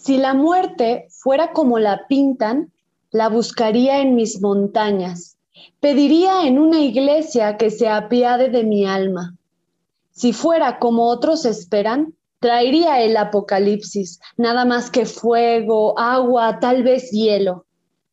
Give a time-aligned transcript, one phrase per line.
[0.00, 2.72] Si la muerte fuera como la pintan,
[3.10, 5.36] la buscaría en mis montañas,
[5.80, 9.34] pediría en una iglesia que se apiade de mi alma.
[10.12, 17.10] Si fuera como otros esperan, traería el apocalipsis, nada más que fuego, agua, tal vez
[17.10, 17.66] hielo.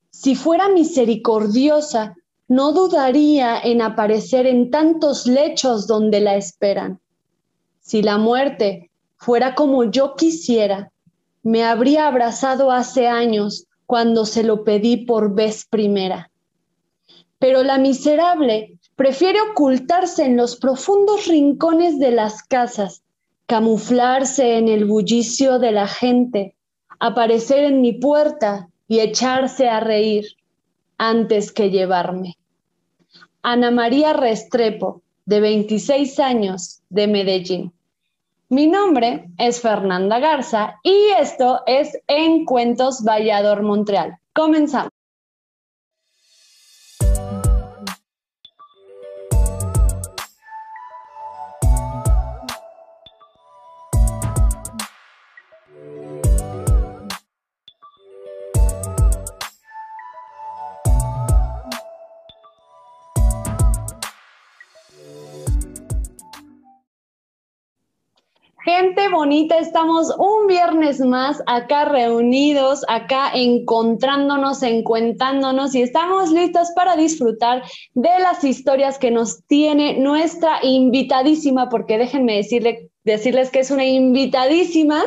[0.10, 2.16] Si fuera misericordiosa,
[2.48, 7.00] no dudaría en aparecer en tantos lechos donde la esperan.
[7.80, 10.92] Si la muerte fuera como yo quisiera,
[11.46, 16.32] me habría abrazado hace años cuando se lo pedí por vez primera.
[17.38, 23.04] Pero la miserable prefiere ocultarse en los profundos rincones de las casas,
[23.46, 26.56] camuflarse en el bullicio de la gente,
[27.00, 30.26] aparecer en mi puerta y echarse a reír
[30.98, 32.38] antes que llevarme.
[33.44, 37.75] Ana María Restrepo, de 26 años, de Medellín.
[38.56, 44.18] Mi nombre es Fernanda Garza y esto es En Cuentos Vallador Montreal.
[44.34, 44.95] Comenzamos.
[68.66, 76.96] Gente bonita, estamos un viernes más acá reunidos, acá encontrándonos, encuentándonos y estamos listos para
[76.96, 77.62] disfrutar
[77.94, 83.86] de las historias que nos tiene nuestra invitadísima, porque déjenme decirle decirles que es una
[83.86, 85.04] invitadísima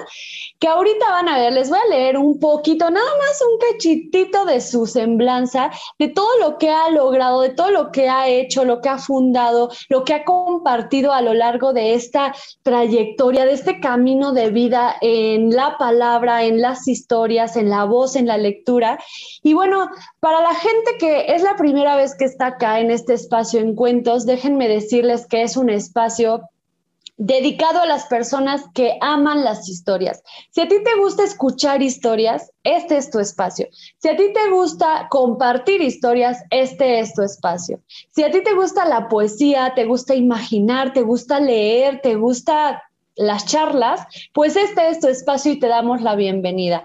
[0.59, 4.44] que ahorita van a ver, les voy a leer un poquito, nada más un cachitito
[4.44, 8.64] de su semblanza, de todo lo que ha logrado, de todo lo que ha hecho,
[8.64, 13.53] lo que ha fundado, lo que ha compartido a lo largo de esta trayectoria, de
[13.53, 18.37] este camino de vida en la palabra, en las historias, en la voz, en la
[18.37, 18.98] lectura.
[19.42, 19.88] Y bueno,
[20.20, 23.75] para la gente que es la primera vez que está acá en este espacio en
[23.75, 26.42] cuentos, déjenme decirles que es un espacio
[27.19, 30.23] dedicado a las personas que aman las historias.
[30.51, 33.67] Si a ti te gusta escuchar historias, este es tu espacio.
[33.99, 37.81] Si a ti te gusta compartir historias, este es tu espacio.
[38.11, 42.84] Si a ti te gusta la poesía, te gusta imaginar, te gusta leer, te gusta
[43.17, 46.85] las charlas, pues este es tu espacio y te damos la bienvenida.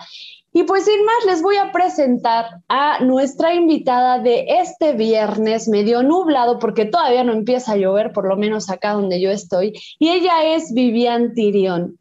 [0.53, 6.03] Y pues sin más, les voy a presentar a nuestra invitada de este viernes, medio
[6.03, 10.09] nublado, porque todavía no empieza a llover, por lo menos acá donde yo estoy, y
[10.09, 11.97] ella es Vivian Tirión.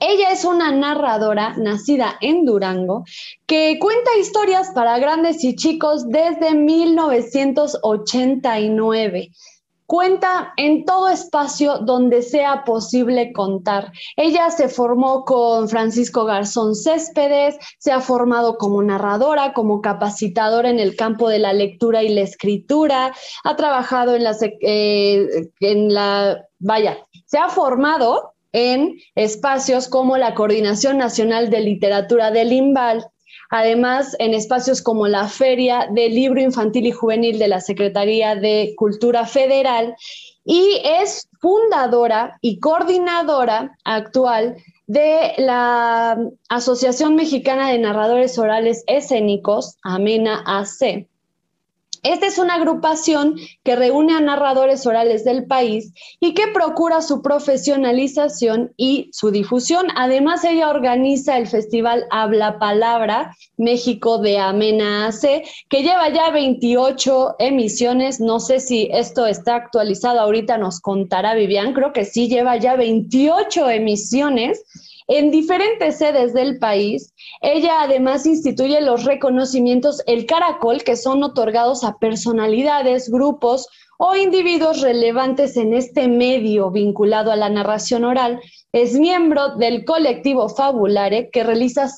[0.00, 3.04] Ella es una narradora nacida en Durango
[3.46, 9.30] que cuenta historias para grandes y chicos desde 1989
[9.88, 13.90] cuenta en todo espacio donde sea posible contar.
[14.16, 20.78] Ella se formó con Francisco Garzón Céspedes, se ha formado como narradora, como capacitadora en
[20.78, 26.44] el campo de la lectura y la escritura, ha trabajado en la, eh, en la
[26.58, 33.06] vaya, se ha formado en espacios como la Coordinación Nacional de Literatura del IMBAL,
[33.50, 38.74] Además, en espacios como la Feria del Libro Infantil y Juvenil de la Secretaría de
[38.76, 39.94] Cultura Federal
[40.44, 44.56] y es fundadora y coordinadora actual
[44.86, 46.18] de la
[46.48, 51.06] Asociación Mexicana de Narradores Orales Escénicos, AMENA AC.
[52.02, 57.22] Esta es una agrupación que reúne a narradores orales del país y que procura su
[57.22, 59.86] profesionalización y su difusión.
[59.96, 67.36] Además, ella organiza el festival Habla Palabra México de Amena AC, que lleva ya 28
[67.38, 68.20] emisiones.
[68.20, 72.76] No sé si esto está actualizado, ahorita nos contará Vivian, creo que sí, lleva ya
[72.76, 74.64] 28 emisiones
[75.08, 77.14] en diferentes sedes del país.
[77.40, 84.80] Ella además instituye los reconocimientos El Caracol, que son otorgados a personalidades, grupos o individuos
[84.80, 88.40] relevantes en este medio vinculado a la narración oral.
[88.72, 91.88] Es miembro del colectivo Fabulare que realiza,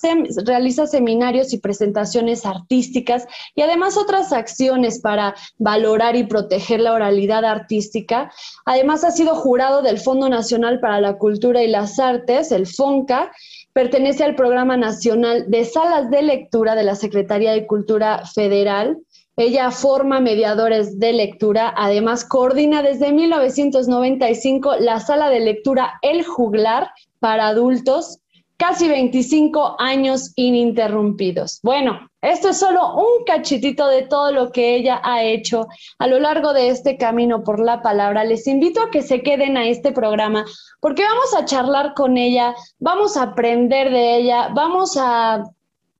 [0.87, 8.32] seminarios y presentaciones artísticas y además otras acciones para valorar y proteger la oralidad artística.
[8.64, 13.31] Además ha sido jurado del Fondo Nacional para la Cultura y las Artes, el FONCA,
[13.75, 18.96] pertenece al Programa Nacional de Salas de Lectura de la Secretaría de Cultura Federal
[19.41, 26.91] ella forma mediadores de lectura, además coordina desde 1995 la sala de lectura El Juglar
[27.19, 28.19] para adultos,
[28.57, 31.61] casi 25 años ininterrumpidos.
[31.63, 35.67] Bueno, esto es solo un cachitito de todo lo que ella ha hecho
[35.99, 38.25] a lo largo de este camino por la palabra.
[38.25, 40.45] Les invito a que se queden a este programa
[40.81, 45.43] porque vamos a charlar con ella, vamos a aprender de ella, vamos a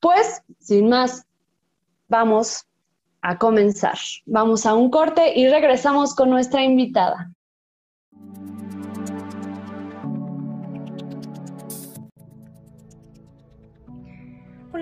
[0.00, 1.24] Pues, sin más,
[2.08, 2.66] vamos
[3.22, 3.98] a comenzar.
[4.26, 7.32] Vamos a un corte y regresamos con nuestra invitada.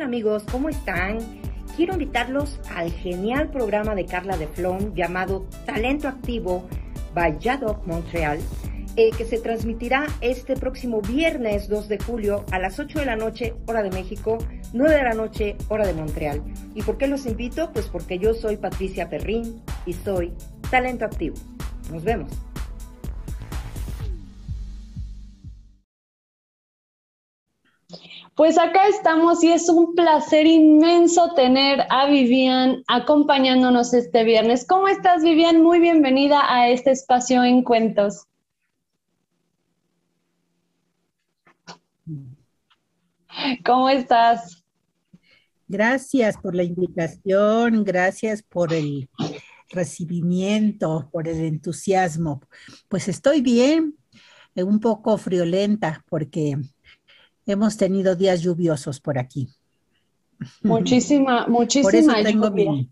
[0.03, 1.19] Amigos, ¿cómo están?
[1.77, 6.69] Quiero invitarlos al genial programa de Carla de Flon llamado Talento Activo
[7.39, 8.41] Yadok Montreal,
[8.97, 13.17] eh, que se transmitirá este próximo viernes 2 de julio a las 8 de la
[13.17, 14.39] noche, hora de México,
[14.73, 16.43] 9 de la noche, hora de Montreal.
[16.75, 17.73] ¿Y por qué los invito?
[17.73, 20.33] Pues porque yo soy Patricia Perrín y soy
[20.69, 21.37] Talento Activo.
[21.93, 22.52] Nos vemos.
[28.35, 34.67] Pues acá estamos y es un placer inmenso tener a Vivian acompañándonos este viernes.
[34.67, 35.63] ¿Cómo estás, Vivian?
[35.63, 38.27] Muy bienvenida a este espacio en cuentos.
[43.67, 44.65] ¿Cómo estás?
[45.69, 49.11] Gracias por la invitación, gracias por el
[49.69, 52.41] recibimiento, por el entusiasmo.
[52.89, 53.95] Pues estoy bien,
[54.55, 56.57] un poco friolenta porque
[57.47, 59.49] Hemos tenido días lluviosos por aquí.
[60.63, 62.89] Muchísima, muchísima por eso tengo Mi,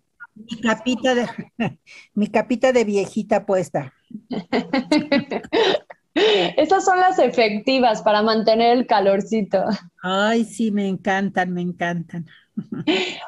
[0.63, 1.29] capita de,
[2.15, 3.93] mi capita de viejita puesta.
[6.15, 9.65] Estas son las efectivas para mantener el calorcito.
[10.03, 12.27] Ay, sí, me encantan, me encantan.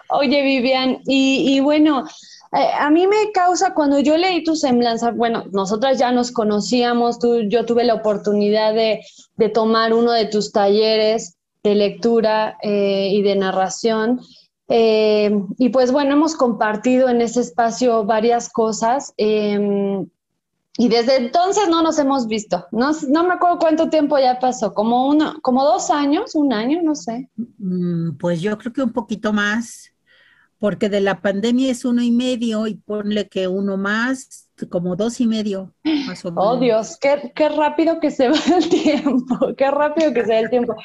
[0.09, 2.05] Oye, Vivian, y, y bueno,
[2.52, 7.19] eh, a mí me causa cuando yo leí tu semblanza, bueno, nosotras ya nos conocíamos,
[7.19, 9.00] tú, yo tuve la oportunidad de,
[9.54, 14.20] tomar uno de tus talleres de lectura eh, y de narración.
[14.69, 19.12] Eh, y pues bueno, hemos compartido en ese espacio varias cosas.
[19.16, 20.06] Em,
[20.78, 22.66] y desde entonces no nos hemos visto.
[22.71, 26.80] No, no, me acuerdo cuánto tiempo ya pasó, como uno, como dos años, un año,
[26.82, 27.28] no sé.
[27.59, 29.91] Mm, pues yo creo que un poquito más
[30.62, 35.21] porque de la pandemia es uno y medio y ponle que uno más, como dos
[35.21, 35.75] y medio,
[36.07, 36.45] más o menos.
[36.47, 40.38] Oh Dios, qué, qué rápido que se va el tiempo, qué rápido que se va
[40.38, 40.76] el tiempo.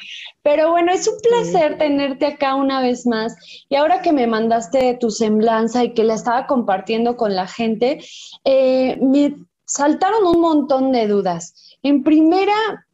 [0.42, 3.36] Pero bueno, es un placer tenerte acá una vez más.
[3.68, 8.00] Y ahora que me mandaste tu semblanza y que la estaba compartiendo con la gente,
[8.42, 11.76] eh, me saltaron un montón de dudas.
[11.84, 12.84] En primera,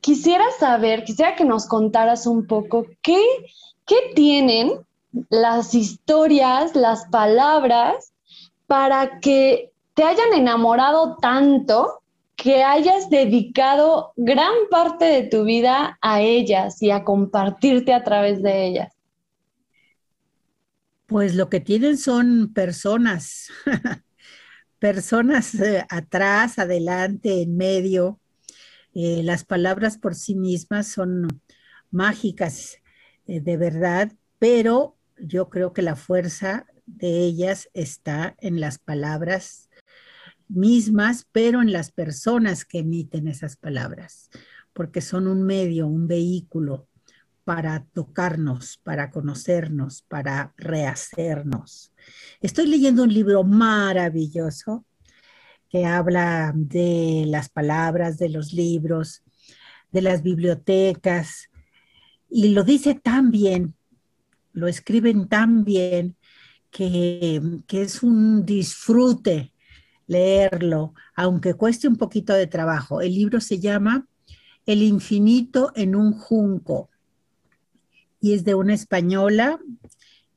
[0.00, 3.20] quisiera saber, quisiera que nos contaras un poco qué,
[3.84, 4.86] qué tienen
[5.28, 8.12] las historias, las palabras,
[8.66, 12.02] para que te hayan enamorado tanto
[12.36, 18.42] que hayas dedicado gran parte de tu vida a ellas y a compartirte a través
[18.42, 18.92] de ellas?
[21.06, 23.48] Pues lo que tienen son personas,
[24.78, 28.20] personas eh, atrás, adelante, en medio.
[28.92, 31.40] Eh, las palabras por sí mismas son
[31.90, 32.78] mágicas,
[33.26, 39.68] eh, de verdad, pero yo creo que la fuerza de ellas está en las palabras
[40.48, 44.30] mismas, pero en las personas que emiten esas palabras,
[44.72, 46.88] porque son un medio, un vehículo
[47.44, 51.92] para tocarnos, para conocernos, para rehacernos.
[52.40, 54.84] Estoy leyendo un libro maravilloso
[55.68, 59.22] que habla de las palabras, de los libros,
[59.92, 61.48] de las bibliotecas,
[62.28, 63.75] y lo dice tan bien,
[64.56, 66.16] lo escriben tan bien,
[66.70, 69.52] que, que es un disfrute
[70.06, 73.00] leerlo, aunque cueste un poquito de trabajo.
[73.00, 74.06] El libro se llama
[74.64, 76.88] El infinito en un junco
[78.20, 79.60] y es de una española,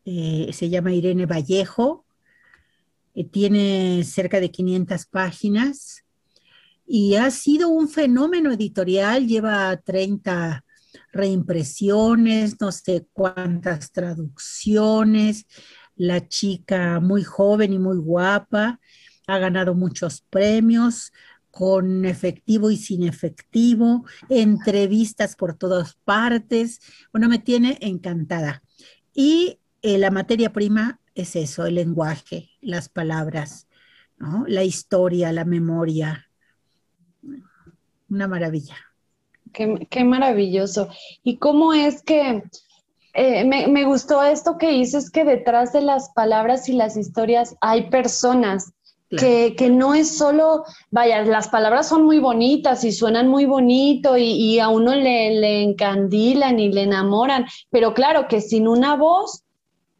[0.05, 2.05] eh, se llama Irene Vallejo,
[3.15, 6.03] eh, tiene cerca de 500 páginas
[6.85, 10.65] y ha sido un fenómeno editorial, lleva 30
[11.11, 15.45] reimpresiones, no sé cuántas traducciones,
[15.95, 18.79] la chica muy joven y muy guapa,
[19.27, 21.11] ha ganado muchos premios
[21.51, 26.79] con efectivo y sin efectivo, entrevistas por todas partes.
[27.11, 28.63] Bueno, me tiene encantada.
[29.13, 33.67] Y eh, la materia prima es eso, el lenguaje, las palabras,
[34.47, 36.29] la historia, la memoria.
[38.09, 38.77] Una maravilla.
[39.51, 40.89] Qué, maravilloso.
[41.23, 42.43] ¿Y cómo es que
[43.13, 47.55] eh, me, me, gustó esto que dices que detrás de las palabras y las historias
[47.61, 48.73] hay personas
[49.17, 54.59] que, no es solo, vaya, las palabras son muy bonitas y suenan muy bonito y,
[54.59, 59.43] a uno le, le, encandilan y le enamoran, pero claro que sin una voz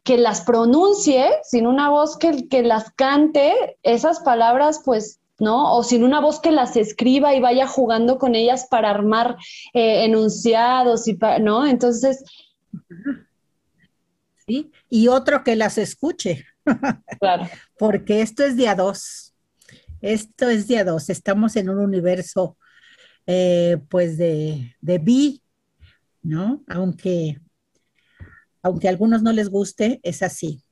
[0.04, 5.74] que las pronuncie, sin una voz que, que las cante, esas palabras pues ¿no?
[5.76, 9.36] O sin una voz que las escriba y vaya jugando con ellas para armar
[9.72, 11.66] eh, enunciados, y ¿no?
[11.66, 12.22] Entonces...
[14.46, 16.46] Sí, y otro que las escuche.
[17.18, 17.48] Claro.
[17.78, 19.34] Porque esto es de a dos.
[20.00, 21.10] Esto es de a dos.
[21.10, 22.56] Estamos en un universo,
[23.26, 25.42] eh, pues, de, de bi,
[26.22, 26.62] ¿no?
[26.68, 27.40] Aunque,
[28.62, 30.62] aunque a algunos no les guste, es así.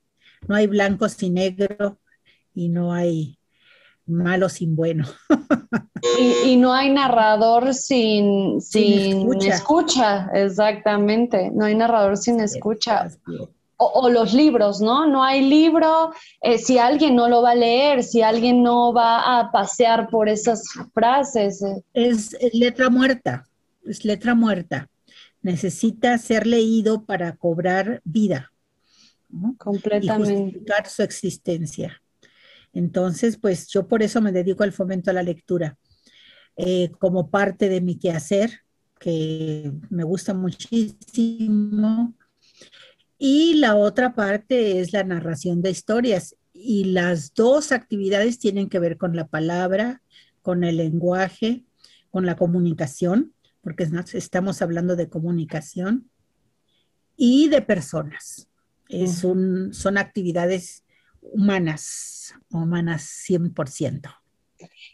[0.47, 2.01] No hay blanco sin negro
[2.55, 3.38] y no hay
[4.09, 5.07] malo sin bueno.
[6.45, 10.31] Y, no hay narrador sin, sin, escucha.
[10.33, 11.51] exactamente.
[11.53, 13.09] No hay narrador sin escucha
[13.79, 15.07] o, los libros, ¿no?
[15.07, 16.13] No hay libro,
[16.43, 20.29] eh, si alguien no lo va a leer, si alguien no va a pasear por
[20.29, 21.63] esas frases.
[21.63, 21.83] Eh.
[21.95, 23.47] Es, letra muerta,
[23.87, 24.89] es letra muerta.
[25.43, 28.53] Necesita ser leído para cobrar vida.
[29.59, 30.33] Completamente.
[30.33, 32.03] Y justificar su existencia.
[32.73, 35.77] Entonces, pues yo por eso me dedico al fomento a la lectura.
[36.57, 38.63] Eh, como parte de mi quehacer,
[38.99, 42.15] que me gusta muchísimo,
[43.17, 46.37] y la otra parte es la narración de historias.
[46.53, 50.03] Y las dos actividades tienen que ver con la palabra,
[50.43, 51.65] con el lenguaje,
[52.11, 56.11] con la comunicación, porque estamos hablando de comunicación,
[57.17, 58.49] y de personas.
[58.89, 60.85] Es un, son actividades
[61.33, 64.15] humanas, humanas 100%.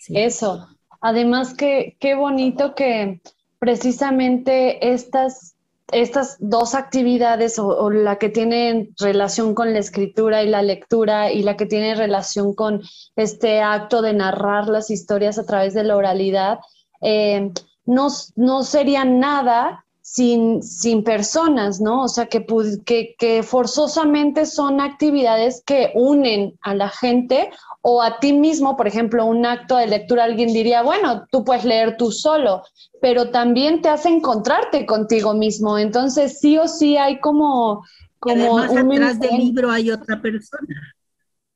[0.08, 0.68] Eso.
[1.00, 3.20] Además, que, qué bonito que
[3.58, 5.54] precisamente estas
[5.92, 11.42] estas dos actividades o, la que tiene relación con la escritura y la lectura y
[11.42, 12.82] la que tiene relación con
[13.16, 16.58] este acto de narrar las historias a través de la oralidad,
[17.00, 17.52] eh,
[17.84, 22.02] no, no serían nada sin, sin personas, ¿no?
[22.02, 22.44] O sea, que,
[22.84, 28.86] que, que, forzosamente son actividades que unen a la gente o a ti mismo, por
[28.86, 32.62] ejemplo, un acto de lectura, alguien diría, bueno, tú puedes leer tú solo,
[33.00, 35.78] pero también te hace encontrarte contigo mismo.
[35.78, 37.82] Entonces, sí o sí hay como...
[38.18, 40.94] como un atrás del libro hay otra persona.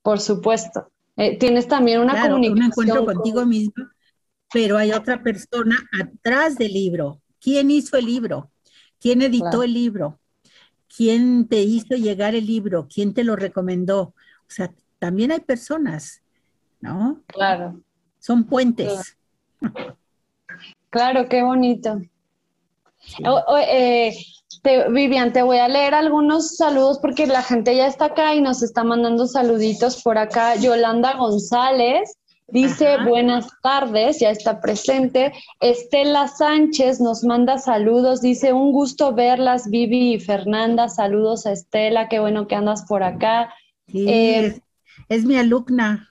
[0.01, 0.89] Por supuesto.
[1.17, 2.57] Eh, tienes también una comunicación.
[2.57, 3.85] Un encuentro contigo mismo,
[4.51, 8.51] pero hay otra persona atrás del libro ¿Quién hizo el libro?
[8.99, 10.19] ¿Quién editó el libro?
[10.95, 12.87] ¿Quién te hizo llegar el libro?
[12.93, 14.01] ¿Quién te lo recomendó?
[14.01, 16.21] O sea, también hay personas,
[16.81, 17.21] ¿no?
[17.27, 17.79] Claro.
[18.19, 19.17] Son puentes.
[20.89, 22.01] Claro, qué bonito.
[23.61, 24.13] Eh,
[24.89, 28.61] Vivian, te voy a leer algunos saludos porque la gente ya está acá y nos
[28.63, 30.55] está mandando saluditos por acá.
[30.55, 32.18] Yolanda González
[32.51, 35.33] Dice buenas tardes, ya está presente.
[35.59, 40.89] Estela Sánchez nos manda saludos, dice un gusto verlas, Vivi y Fernanda.
[40.89, 43.53] Saludos a Estela, qué bueno que andas por acá.
[43.93, 44.59] Eh,
[45.09, 46.08] es mi alumna.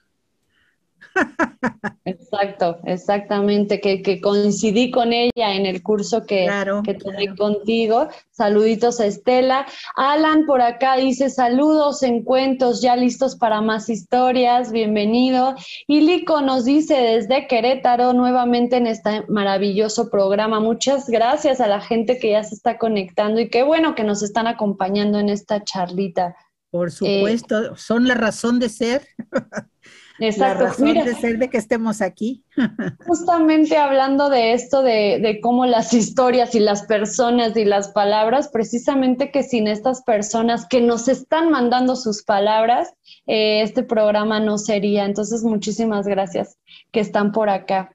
[2.05, 6.49] Exacto, exactamente, que, coincidí con ella en el curso que,
[6.85, 8.09] que tuve contigo.
[8.31, 9.67] Saluditos a Estela.
[9.97, 15.55] Alan por acá dice saludos en cuentos, ya listos para más historias, bienvenido.
[15.87, 20.61] Y Lico nos dice desde Querétaro nuevamente en este maravilloso programa.
[20.61, 24.23] Muchas gracias a la gente que ya se está conectando y qué bueno que nos
[24.23, 26.37] están acompañando en esta charlita.
[26.71, 29.07] Por supuesto, son la razón de ser.
[30.19, 30.65] Exacto.
[30.65, 32.43] La razón de ser de que estemos aquí.
[33.07, 39.31] Justamente hablando de esto, de, cómo las historias y las personas y las palabras, precisamente
[39.31, 42.93] que sin estas personas que nos están mandando sus palabras,
[43.27, 45.05] eh, este programa no sería.
[45.05, 46.59] Entonces, muchísimas gracias
[46.91, 47.93] que están por acá.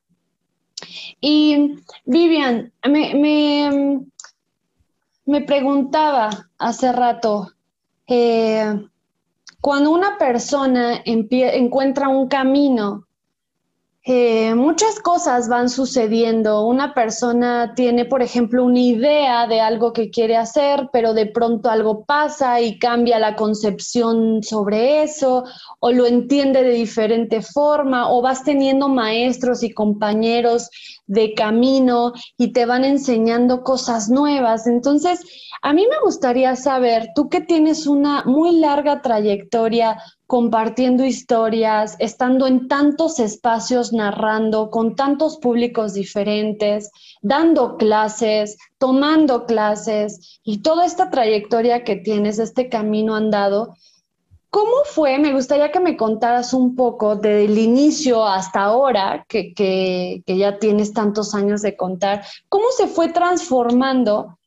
[1.19, 1.75] Y
[2.05, 4.01] Vivian, me,
[5.25, 7.51] me, preguntaba hace rato,
[8.07, 8.87] eh,
[9.63, 13.07] cuando una persona encuentra un camino,
[14.03, 16.65] eh, muchas cosas van sucediendo.
[16.67, 21.69] Una persona tiene, por ejemplo, una idea de algo que quiere hacer, pero de pronto
[21.69, 25.45] algo pasa y cambia la concepción sobre eso,
[25.79, 30.69] o lo entiende de diferente forma, o vas teniendo maestros y compañeros
[31.07, 34.67] de camino y te van enseñando cosas nuevas.
[34.67, 35.21] Entonces,
[35.61, 42.47] a mí me gustaría saber, tú que tienes una muy larga trayectoria compartiendo historias, estando
[42.47, 46.89] en tantos espacios narrando, con tantos públicos diferentes,
[47.21, 53.75] dando clases, tomando clases y toda esta trayectoria que tienes, este camino andado,
[54.53, 55.17] ¿Cómo fue?
[55.17, 60.59] Me gustaría que me contaras un poco desde el inicio hasta ahora, que, que, ya
[60.59, 64.37] tienes tantos años de contar, cómo se fue transformando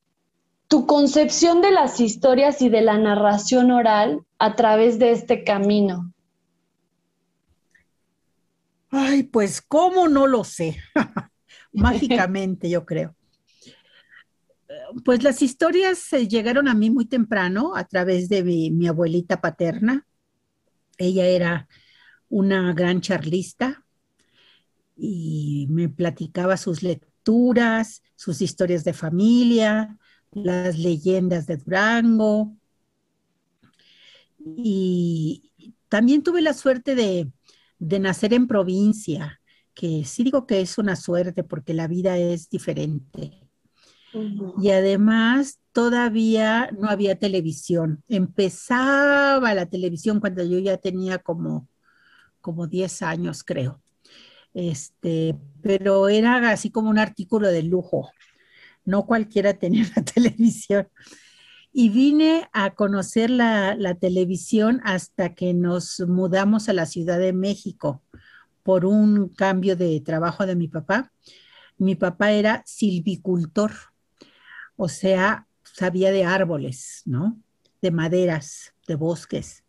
[0.68, 6.12] tu concepción de las historias y de la narración oral a través de este camino?
[8.90, 10.76] Ay, pues cómo no lo sé.
[11.72, 13.16] Mágicamente, yo creo.
[15.04, 20.06] Pues las historias llegaron a mí muy temprano a través de mi, abuelita paterna.
[20.98, 21.68] Ella era
[22.28, 23.84] una gran charlista
[24.96, 29.98] y me platicaba sus lecturas, sus historias de familia,
[30.32, 32.56] las leyendas de Durango.
[34.38, 37.30] Y también tuve la suerte de,
[37.78, 39.40] nacer en provincia,
[39.74, 43.45] que sí digo que es una suerte porque la vida es diferente.
[44.60, 48.02] Y además todavía no había televisión.
[48.08, 51.68] Empezaba la televisión cuando yo ya tenía como,
[52.40, 53.80] como 10 años, creo.
[54.54, 58.10] Este, pero era así como un artículo de lujo
[58.86, 60.88] no cualquiera tenía la televisión.
[61.72, 68.02] Y vine a conocer la, televisión hasta que nos mudamos a la Ciudad de México
[68.62, 71.12] por un cambio de trabajo de mi papá.
[71.76, 73.72] Mi papá era silvicultor,
[74.76, 77.40] o sea, sabía de árboles, ¿no?
[77.82, 79.64] De maderas, de bosques.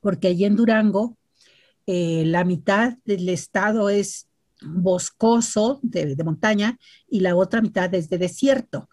[0.00, 1.16] Porque allí en Durango,
[1.86, 4.28] eh, la mitad del estado es
[4.64, 8.88] boscoso de, montaña y la otra mitad es de desierto.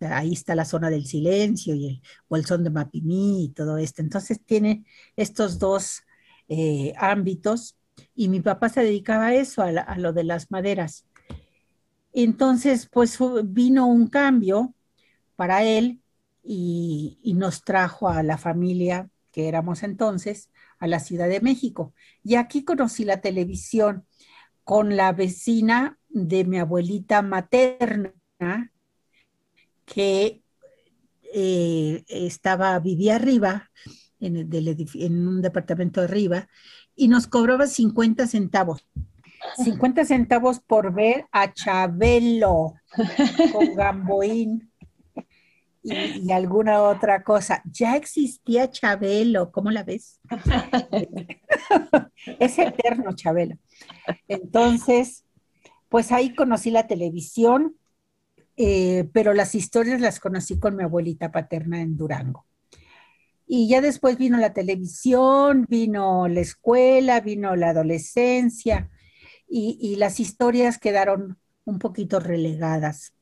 [0.00, 4.02] ahí está la zona del silencio y el, son de Mapimí y todo esto.
[4.02, 4.84] Entonces tiene
[5.16, 6.02] estos dos
[6.48, 7.76] eh, ámbitos
[8.14, 11.06] y mi papá se dedicaba a eso, a, lo de las maderas.
[12.12, 14.74] Entonces, pues vino un cambio
[15.36, 16.00] para él
[16.42, 21.94] y, nos trajo a la familia que éramos entonces a la Ciudad de México.
[22.24, 24.06] Y aquí conocí la televisión
[24.64, 28.12] con la vecina de mi abuelita materna,
[29.84, 30.42] que
[31.34, 33.70] eh, estaba, vivía arriba,
[34.20, 36.48] en, en un departamento arriba,
[36.96, 38.86] y nos cobraba 50 centavos.
[39.56, 42.74] 50 centavos por ver a Chabelo
[43.52, 44.70] con Gamboín
[45.82, 47.62] y, alguna otra cosa.
[47.70, 50.20] Ya existía Chabelo, ¿cómo la ves?
[52.38, 53.56] es eterno Chabelo.
[54.26, 55.24] Entonces,
[55.88, 57.76] pues ahí conocí la televisión,
[58.56, 62.44] eh, pero las historias las conocí con mi abuelita paterna en Durango.
[63.46, 68.90] Y ya después vino la televisión, vino la escuela, vino la adolescencia
[69.48, 73.14] y, y las historias quedaron un poquito relegadas.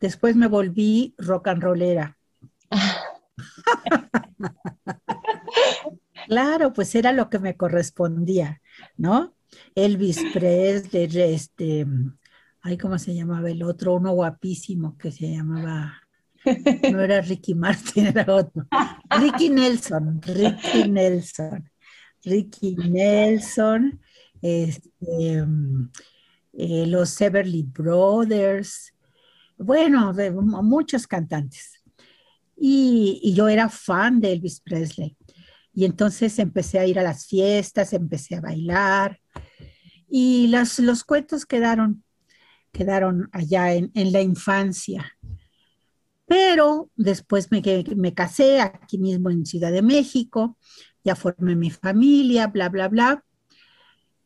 [0.00, 2.18] Después me volví rock and rollera.
[6.26, 8.60] claro, pues era lo que me correspondía,
[8.96, 9.34] ¿no?
[9.74, 11.86] Elvis Presley, este,
[12.62, 13.94] ay, ¿cómo se llamaba el otro?
[13.94, 16.02] Uno guapísimo que se llamaba,
[16.90, 18.66] no era Ricky Martin, era otro.
[19.10, 21.70] Ricky Nelson, Ricky Nelson,
[22.24, 24.00] Ricky Nelson,
[24.42, 25.46] este,
[26.52, 28.92] eh, los Everly Brothers,
[29.56, 30.12] bueno,
[30.62, 31.82] muchos cantantes.
[32.56, 35.16] Y, yo era fan de Elvis Presley.
[35.74, 39.18] Y entonces empecé a ir a las fiestas, empecé a bailar.
[40.08, 42.04] Y los cuentos quedaron,
[42.72, 45.16] quedaron allá en, la infancia.
[46.26, 47.62] Pero después me,
[47.96, 50.58] me casé aquí mismo en Ciudad de México,
[51.04, 53.24] ya formé mi familia, bla, bla, bla.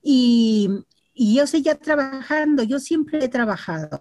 [0.08, 4.00] Y, yo seguía trabajando, yo siempre he trabajado.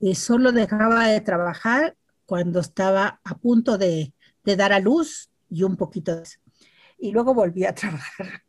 [0.00, 4.12] Y solo dejaba de trabajar cuando estaba a punto de,
[4.44, 6.24] de dar a luz y un poquito de
[6.98, 8.42] Y luego volví a trabajar.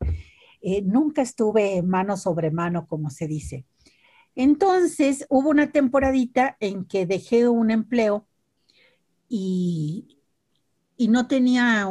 [0.61, 3.65] Eh, nunca estuve mano sobre mano, como se dice.
[4.33, 8.25] Entonces hubo una temporadita en que dejé un empleo
[9.29, 10.17] y,
[10.97, 11.87] y no tenía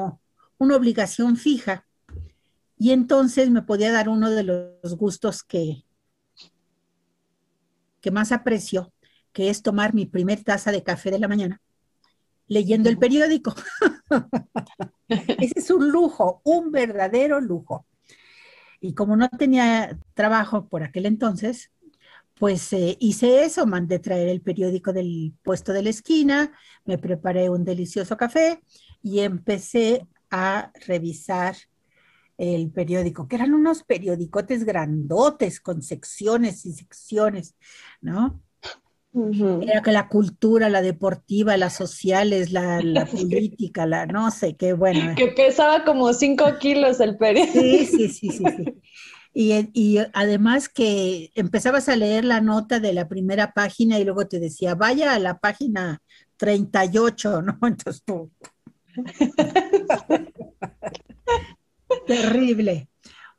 [0.59, 1.87] una obligación fija.
[2.81, 5.85] Y entonces me podía dar uno de los gustos que,
[8.01, 8.93] que más aprecio,
[9.33, 11.61] que es tomar mi primer taza de café de la mañana
[12.51, 13.55] leyendo el periódico.
[15.09, 17.87] Ese es un lujo, un verdadero lujo.
[18.81, 21.71] Y como no tenía trabajo por aquel entonces,
[22.35, 26.51] pues eh, hice eso, mandé traer el periódico del puesto de la esquina,
[26.85, 28.61] me preparé un delicioso café
[29.01, 31.55] y empecé a revisar
[32.41, 37.55] el periódico, que eran unos periodicotes grandotes con secciones y secciones,
[38.01, 38.41] ¿no?
[39.13, 42.81] Era que la cultura, la deportiva, las sociales, la,
[43.13, 45.15] política, la no sé, qué bueno.
[45.17, 47.61] Que pesaba como cinco kilos el periódico.
[47.61, 48.81] Sí, sí, sí, sí.
[49.35, 54.27] Y, y, además que empezabas a leer la nota de la primera página y luego
[54.27, 56.01] te decía, vaya a la página
[56.39, 57.59] 38, ¿no?
[57.67, 58.31] Entonces tú.
[62.07, 62.89] Terrible.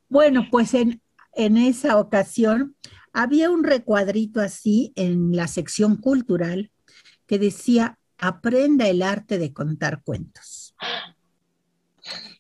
[0.10, 1.02] Bueno, pues en,
[1.34, 2.76] en esa ocasión
[3.14, 6.72] había un recuadrito así en la sección cultural
[7.28, 10.76] que decía, aprenda el arte de contar cuentos.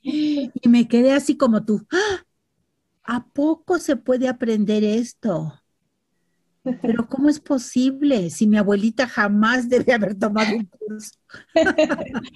[0.01, 2.25] Y me quedé así como tú, ¡Ah!
[3.03, 5.60] ¿a poco se puede aprender esto?
[6.63, 11.11] Pero ¿cómo es posible si mi abuelita jamás debe haber tomado un curso?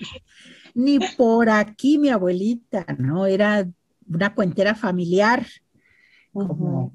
[0.73, 3.27] Ni por aquí mi abuelita, ¿no?
[3.27, 3.67] Era
[4.07, 5.45] una cuentera familiar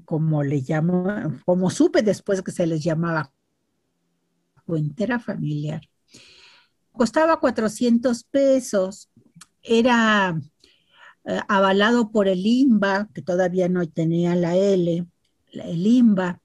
[0.05, 1.07] como, le llamo,
[1.47, 3.33] como supe después que se les llamaba
[4.66, 5.81] cuentera familiar.
[6.93, 9.09] Costaba 400 pesos,
[9.62, 10.38] era
[11.25, 15.07] eh, avalado por el IMBA, que todavía no tenía la L,
[15.53, 16.39] el IMBA.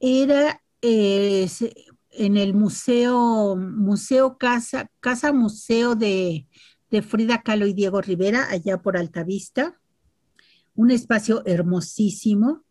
[0.00, 1.48] Era eh,
[2.10, 6.46] en el museo, museo Casa, Casa Museo de,
[6.90, 9.78] de Frida Kahlo y Diego Rivera, allá por Altavista.
[10.74, 12.64] Un espacio hermosísimo.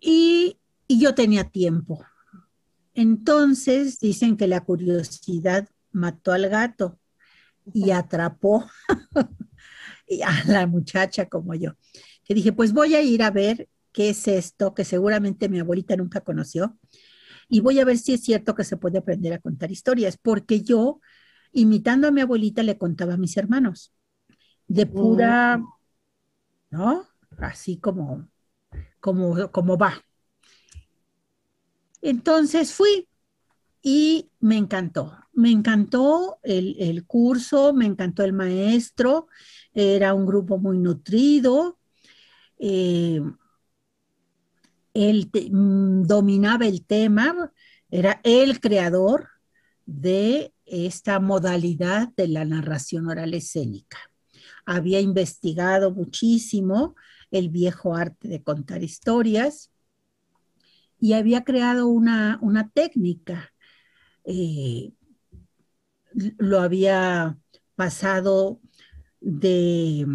[0.00, 2.02] Y, yo tenía tiempo.
[2.94, 6.98] Entonces dicen que la curiosidad mató al gato
[7.74, 8.64] y atrapó
[10.24, 11.74] a la muchacha como yo,
[12.24, 13.68] que dije, pues voy a ir a ver
[13.98, 16.78] qué es esto, que seguramente mi abuelita nunca conoció,
[17.48, 20.62] y voy a ver si es cierto que se puede aprender a contar historias, porque
[20.62, 21.00] yo,
[21.50, 23.92] imitando a mi abuelita, le contaba a mis hermanos,
[24.68, 25.66] de pura mm.
[26.70, 27.08] ¿no?
[27.38, 28.28] Así como,
[29.00, 30.00] como, como va.
[32.00, 33.08] Entonces fui
[33.82, 35.18] y me encantó.
[35.32, 39.26] Me encantó el, curso, me encantó el maestro,
[39.74, 41.80] era un grupo muy nutrido.
[42.60, 43.20] Eh,
[44.98, 47.52] él mm, dominaba el tema,
[47.90, 49.28] era el creador
[49.86, 53.98] de esta modalidad de la narración oral escénica
[54.68, 56.94] había investigado muchísimo
[57.30, 59.70] el viejo arte de contar historias
[61.00, 62.38] y había creado una,
[62.74, 63.50] técnica.
[64.24, 64.92] Eh,
[66.36, 67.38] lo había
[67.76, 68.60] pasado
[69.20, 70.06] de,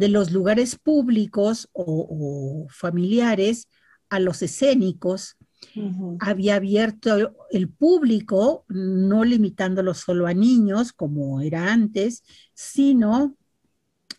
[0.00, 3.68] de los lugares públicos o, familiares
[4.08, 5.36] a los escénicos
[6.20, 13.36] había abierto el público, no limitándolo solo a niños como era antes, sino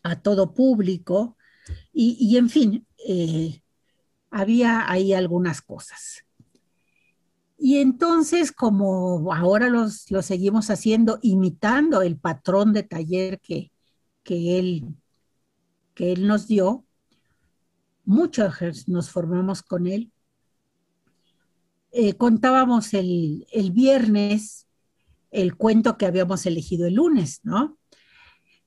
[0.03, 1.35] a todo público.
[1.91, 3.63] Y, en fin, eh,
[4.29, 6.23] había ahí algunas cosas.
[7.57, 13.71] Y entonces, como ahora los, lo seguimos haciendo, imitando el patrón de taller que,
[14.23, 14.95] que, él,
[15.93, 16.85] que él nos dio,
[18.05, 18.53] muchos
[18.87, 20.11] nos formamos con él
[21.93, 24.67] eh, contábamos el, viernes
[25.29, 27.77] el cuento que habíamos elegido el lunes, ¿no?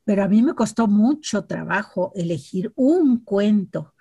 [0.04, 3.94] Pero a mí me costó mucho trabajo elegir un cuento.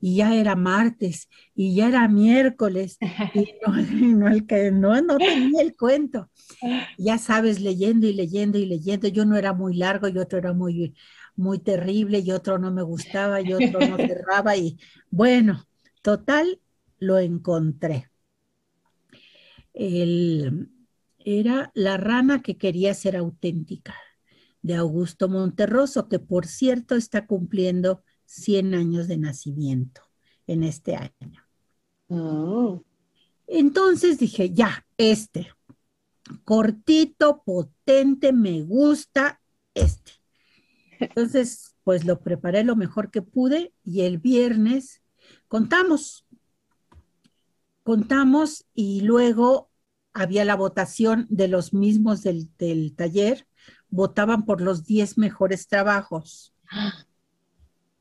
[0.00, 2.98] Y ya era martes, y ya era miércoles,
[3.34, 3.54] y
[4.16, 6.30] no, el que, no, no tenía el cuento.
[6.98, 9.08] Ya sabes, leyendo y leyendo y leyendo.
[9.08, 10.94] Yo no era muy largo y otro era muy,
[11.36, 14.56] muy terrible, y otro no me gustaba, y otro no cerraba.
[14.56, 14.78] Y
[15.10, 15.66] bueno,
[16.02, 16.60] total,
[16.98, 18.12] lo encontré
[21.24, 23.94] era La rana que quería ser auténtica,
[24.62, 30.02] de Augusto Monterroso, que por cierto está cumpliendo 100 años de nacimiento
[30.46, 31.42] en este año.
[32.08, 32.80] Mm.
[33.48, 35.48] Entonces dije, ya, este,
[36.44, 39.40] cortito, potente, me gusta
[39.74, 40.12] este.
[41.02, 45.02] Entonces, pues lo preparé lo mejor que pude y el viernes
[45.48, 46.24] contamos,
[47.82, 49.70] contamos y luego
[50.12, 53.46] había la votación de los mismos del, del taller,
[53.88, 56.54] votaban por los 10 mejores trabajos.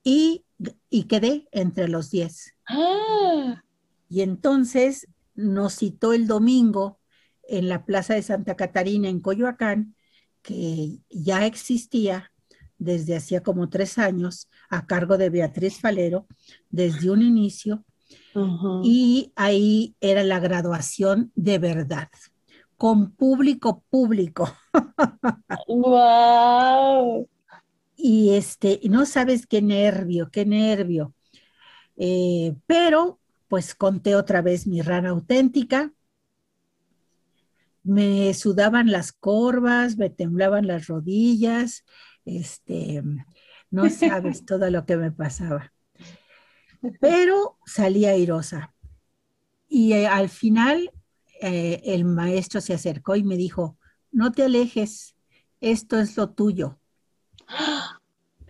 [0.04, 0.46] Y,
[0.90, 2.56] y quedé entre los 10.
[2.68, 3.64] Ah,
[4.10, 7.00] Y entonces nos citó el domingo
[7.44, 9.96] en la Plaza de Santa Catarina en Coyoacán,
[10.42, 12.31] que ya existía
[12.82, 16.26] desde hacía como tres años a cargo de Beatriz Falero
[16.70, 17.86] desde un inicio
[18.84, 22.10] y ahí era la graduación de verdad,
[22.78, 24.52] con público público.
[25.68, 27.28] Guau.
[27.96, 31.14] Y este, no sabes qué nervio, qué nervio.
[31.98, 35.94] Eh, pero pues conté otra vez mi rana auténtica.
[37.84, 41.84] Me sudaban las corvas, me temblaban las rodillas,
[42.26, 43.04] este,
[43.70, 45.72] no sabes todo lo que me pasaba.
[47.00, 48.74] Pero salí airosa.
[49.68, 50.92] Y eh, al final
[51.42, 53.78] eh, el maestro se acercó y me dijo,
[54.12, 55.16] no te alejes,
[55.60, 56.80] esto es lo tuyo.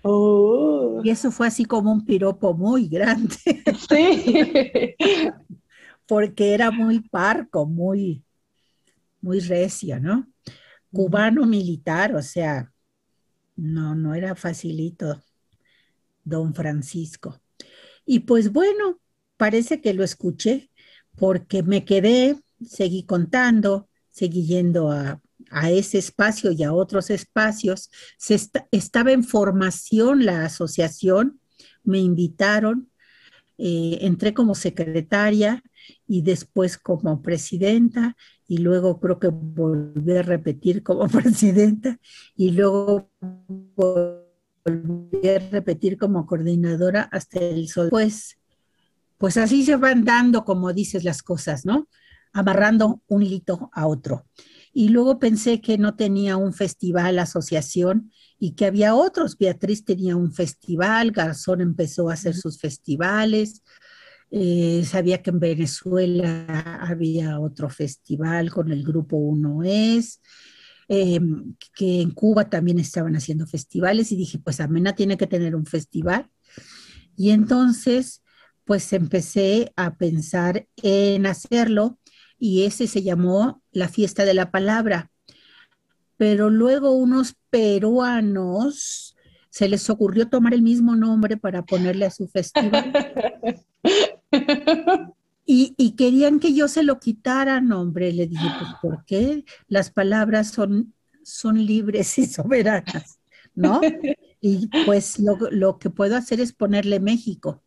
[0.04, 3.36] Oh, Y eso fue así como un piropo muy grande,
[3.88, 4.96] sí.
[6.08, 8.26] porque era muy parco, muy,
[9.22, 10.28] muy recio, ¿no?
[10.92, 12.74] Cubano militar, o sea,
[13.62, 15.21] no, no era facilito,
[16.24, 17.41] don Francisco.
[18.06, 19.00] Y pues bueno,
[19.38, 20.71] parece que lo escuché,
[21.17, 25.21] porque me quedé, seguí contando, seguí yendo a,
[25.52, 27.91] a ese espacio y a otros espacios.
[28.17, 31.41] Se esta- estaba en formación la asociación,
[31.84, 32.89] me invitaron,
[33.58, 35.63] eh, entré como secretaria
[36.08, 38.16] y después como presidenta
[38.48, 42.00] y luego creo que volví a repetir como presidenta
[42.36, 43.10] y luego
[43.76, 47.90] volví a repetir como coordinadora hasta el sol.
[47.90, 48.38] Pues,
[49.18, 51.88] pues así se van dando, como dices, las cosas, ¿no?
[52.34, 54.26] Amarrando un hilito a otro.
[54.74, 59.38] Y luego pensé que no tenía un festival, asociación, y que había otros.
[59.38, 63.62] Beatriz tenía un festival, Garzón empezó a hacer sus festivales.
[64.34, 70.22] Eh, sabía que en Venezuela había otro festival con el grupo Uno Es,
[70.88, 71.20] eh,
[71.76, 75.65] que en Cuba también estaban haciendo festivales y dije, pues Amena tiene que tener un
[75.65, 76.30] festival.
[77.17, 78.24] Y entonces,
[78.63, 82.00] pues empecé a pensar en hacerlo
[82.39, 85.12] y ese se llamó la fiesta de la palabra.
[86.15, 89.17] Pero luego unos peruanos
[89.50, 92.94] se les ocurrió tomar el mismo nombre para ponerle a su festival.
[95.44, 98.13] Y, y, querían que yo se lo quitara, no, hombre.
[98.13, 99.44] Le dije, pues, ¿por qué?
[99.67, 103.20] Las palabras son, son libres y soberanas,
[103.54, 103.82] ¿no?
[104.39, 107.63] Y pues lo, lo que puedo hacer es ponerle México,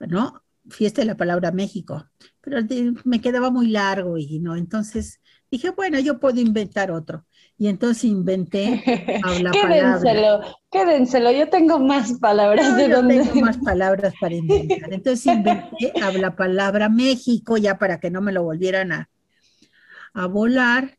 [0.00, 0.42] ¿no?
[0.68, 2.08] Fiesta de la palabra México.
[2.40, 7.26] Pero de, me quedaba muy largo y no, entonces dije, bueno, yo puedo inventar otro.
[7.56, 8.82] Y entonces inventé
[9.22, 10.56] habla quédenselo, palabra.
[10.70, 13.20] quédenselo, yo tengo más palabras No, de yo donde.
[13.20, 14.92] tengo más palabras para inventar.
[14.92, 19.10] Entonces inventé habla palabra México ya para que no me lo volvieran a,
[20.14, 20.98] a volar.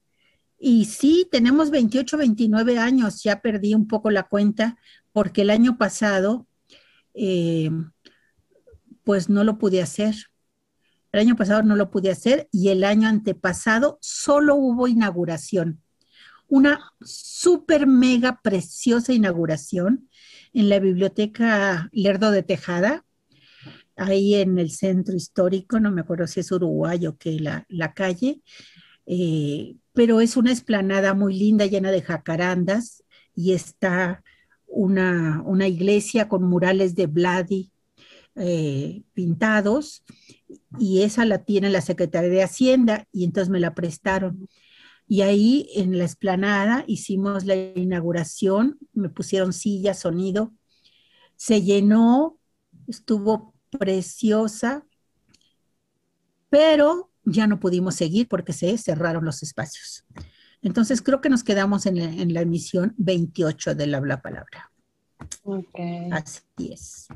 [0.58, 4.78] Y sí, tenemos 28, 29 años, ya perdí un poco la cuenta
[5.12, 6.48] porque el año pasado,
[7.14, 7.70] eh,
[9.04, 10.16] pues no lo pude hacer.
[11.12, 15.82] El año pasado no lo pude hacer y el año antepasado solo hubo inauguración.
[16.48, 20.10] Una súper mega preciosa inauguración
[20.54, 23.06] en la biblioteca Lerdo de Tejada,
[23.96, 27.94] ahí en el centro histórico, no me acuerdo si es Uruguay o qué, la, la
[27.94, 28.42] calle,
[29.06, 33.04] eh, pero es una esplanada muy linda, llena de jacarandas,
[33.34, 34.24] y está
[34.68, 37.72] una, una iglesia con murales de Vladi
[38.36, 40.04] eh, pintados,
[40.78, 44.48] y esa la tiene la Secretaría de Hacienda, y entonces me la prestaron.
[45.08, 50.52] Y ahí en la esplanada hicimos la inauguración, me pusieron silla, sonido,
[51.36, 52.38] se llenó,
[52.88, 54.86] estuvo preciosa,
[56.50, 60.06] pero ya no pudimos seguir porque se cerraron los espacios.
[60.62, 64.72] Entonces creo que nos quedamos en la, en la emisión 28 del Habla Palabra.
[65.44, 66.10] Okay.
[66.12, 66.42] Así
[66.72, 67.08] es.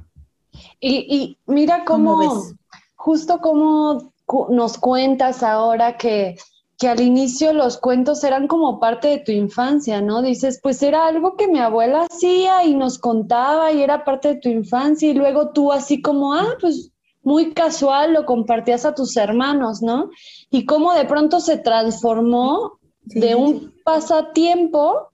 [0.79, 2.55] Y, y mira cómo, ¿Cómo ves?
[2.95, 4.13] justo como
[4.49, 6.37] nos cuentas ahora que
[6.79, 10.21] que al inicio los cuentos eran como parte de tu infancia, ¿no?
[10.21, 14.39] Dices, pues era algo que mi abuela hacía y nos contaba y era parte de
[14.39, 19.17] tu infancia y luego tú así como, ah, pues muy casual lo compartías a tus
[19.17, 20.09] hermanos, ¿no?
[20.49, 25.09] Y cómo de pronto se transformó de un pasatiempo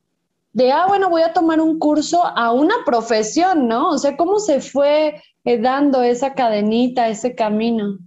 [0.54, 3.90] de, ah, bueno, voy a tomar un curso a una profesión, ¿no?
[3.90, 7.98] O sea, cómo se fue eh, dando esa cadenita, ese camino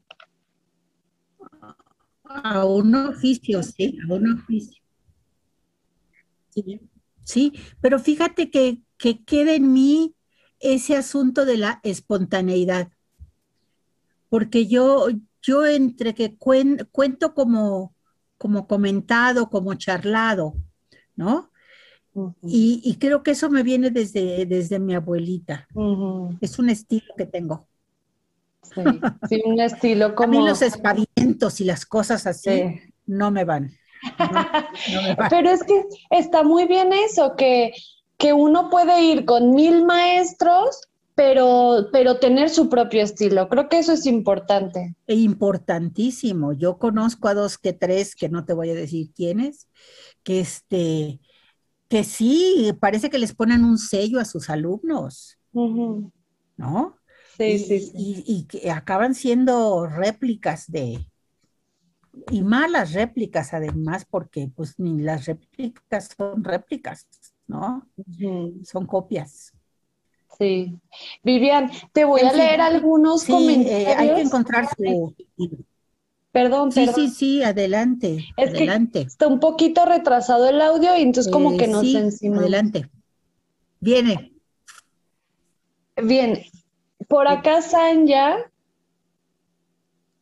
[2.45, 4.83] a un oficio, sí, a un oficio.
[7.25, 10.15] Sí, pero fíjate que, que queda en mí
[10.61, 12.91] ese asunto de la espontaneidad,
[14.29, 15.09] porque yo,
[15.43, 17.95] yo entre que cuento como,
[18.39, 20.55] como comentado, como charlado,
[21.15, 21.51] ¿no?
[22.43, 25.69] y, creo que eso me viene desde, desde mi abuelita.
[26.41, 27.69] Es un estilo que tengo.
[29.29, 30.39] Sí, un estilo como...
[30.39, 33.73] A mí los espavientos y las cosas así no me van.
[35.31, 37.73] Pero es que está muy bien eso, que,
[38.17, 43.49] que uno puede ir con mil maestros, pero, pero tener su propio estilo.
[43.49, 44.95] Creo que eso es importante.
[45.07, 46.53] E importantísimo.
[46.53, 49.67] Yo conozco a dos que tres, que no te voy a decir quiénes,
[50.23, 51.21] que este
[51.89, 56.98] que sí, parece que les ponen un sello a sus alumnos, ¿no?
[57.39, 61.07] Y, que acaban siendo réplicas de,
[62.31, 67.07] y malas réplicas además, porque pues ni las réplicas son réplicas,
[67.47, 67.87] ¿no?
[68.65, 69.53] Son copias.
[70.39, 70.79] Sí.
[71.23, 73.89] Vivian, te voy a leer algunos comentarios.
[73.89, 75.15] Eh, hay que encontrar su...
[76.31, 78.27] Perdón, sí, Sí, sí, adelante.
[78.37, 79.01] adelante.
[79.01, 82.39] está un poquito retrasado el audio y entonces como que no se encima.
[82.39, 82.91] Adelante.
[83.81, 84.33] Viene.
[85.97, 86.39] Bien,
[87.09, 88.37] por acá Sanja,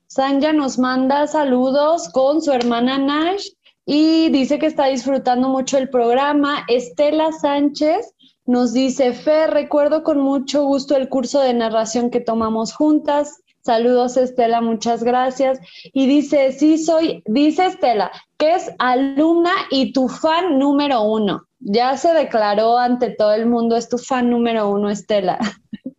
[0.07, 3.49] Sanja nos manda saludos con su hermana Nash
[3.85, 6.65] y dice que está disfrutando mucho el programa.
[6.69, 8.15] Estela Sánchez
[8.47, 13.43] nos dice, Fe, recuerdo con mucho gusto el curso de narración que tomamos juntas.
[13.63, 15.59] Saludos Estela, muchas gracias.
[15.93, 21.49] Y dice, sí soy, dice Estela, que es alumna y tu fan número uno.
[21.59, 25.39] Ya se declaró ante todo el mundo, es tu fan número uno, Estela.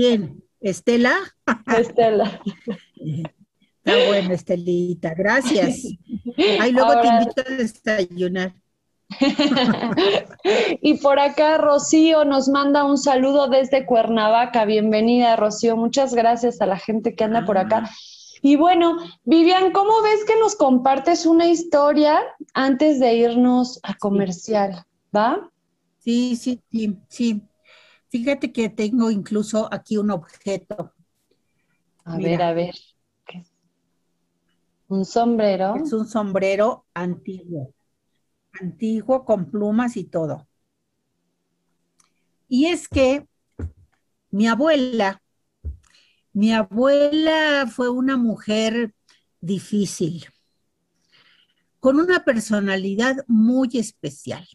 [0.00, 1.16] Bien, Estela.
[1.76, 2.40] Estela.
[2.94, 5.82] Está bueno, Estelita, gracias.
[6.60, 8.54] Ahí luego te invito a desayunar.
[10.82, 14.64] y por acá Rocío nos manda un saludo desde Cuernavaca.
[14.66, 15.76] Bienvenida, Rocío.
[15.76, 17.82] Muchas gracias a la gente que anda por acá.
[17.86, 17.90] Ah.
[18.40, 22.20] Y bueno, Vivian, ¿cómo ves que nos compartes una historia
[22.54, 24.84] antes de irnos a comercial?
[25.16, 25.50] ¿Va?
[25.98, 27.47] Sí, sí, sí, sí.
[28.10, 30.94] Fíjate que tengo incluso aquí un objeto.
[32.04, 32.74] A ver, a ver.
[34.88, 35.76] Un sombrero.
[35.76, 37.74] Es un sombrero antiguo.
[38.58, 40.48] Antiguo con plumas y todo.
[42.48, 43.28] Y es que
[44.30, 45.22] mi abuela,
[46.32, 48.94] mi abuela fue una mujer
[49.42, 50.24] difícil,
[51.78, 54.48] con una personalidad muy especial.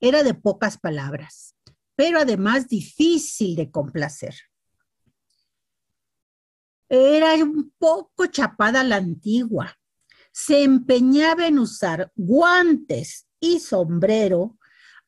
[0.00, 1.53] Era de pocas palabras
[1.96, 4.34] pero además difícil de complacer.
[6.88, 9.76] Era un poco chapada la antigua.
[10.32, 14.58] Se empeñaba en usar guantes y sombrero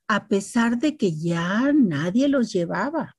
[0.09, 3.17] a pesar de que ya nadie los llevaba.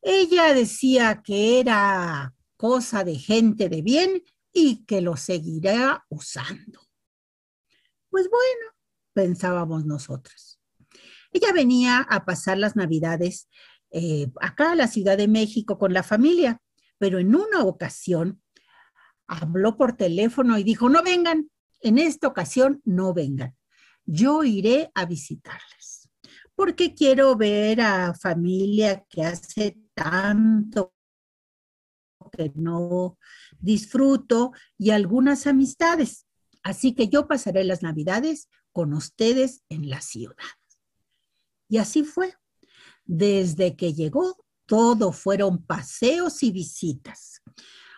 [0.00, 6.80] Ella decía que era cosa de gente de bien y que lo seguirá usando.
[8.10, 8.72] Pues bueno,
[9.12, 10.53] pensábamos nosotros.
[11.34, 13.48] Ella venía a pasar las navidades
[13.90, 16.62] eh, acá a la Ciudad de México con la familia,
[16.96, 18.40] pero en una ocasión
[19.26, 23.56] habló por teléfono y dijo, no vengan, en esta ocasión no vengan,
[24.06, 26.08] yo iré a visitarles,
[26.54, 30.94] porque quiero ver a familia que hace tanto
[32.30, 33.18] que no
[33.58, 36.26] disfruto y algunas amistades.
[36.62, 40.36] Así que yo pasaré las navidades con ustedes en la ciudad.
[41.74, 42.32] Y así fue.
[43.04, 47.42] Desde que llegó, todo fueron paseos y visitas.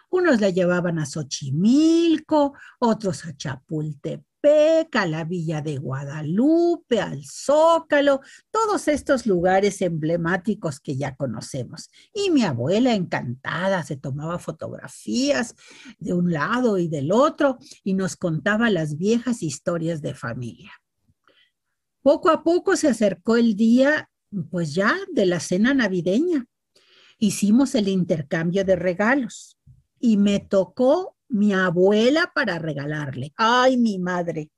[0.08, 8.22] Unos la llevaban a Xochimilco, otros a Chapultepec, a la Villa de Guadalupe, al Zócalo,
[8.50, 11.90] todos estos lugares emblemáticos que ya conocemos.
[12.14, 15.54] Y mi abuela encantada se tomaba fotografías
[15.98, 20.72] de un lado y del otro y nos contaba las viejas historias de familia.
[22.06, 24.08] Poco a poco se acercó el día,
[24.52, 26.46] pues ya, de la cena navideña.
[27.18, 29.58] Hicimos el intercambio de regalos
[29.98, 33.32] y me tocó mi abuela para regalarle.
[33.36, 34.52] Ay, mi madre,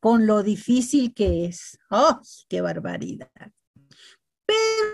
[0.00, 1.78] con lo difícil que es.
[1.90, 3.52] ¡Oh, qué barbaridad!
[4.46, 4.86] Pero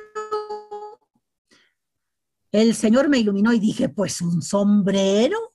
[2.50, 5.54] el Señor me iluminó y dije, pues un sombrero,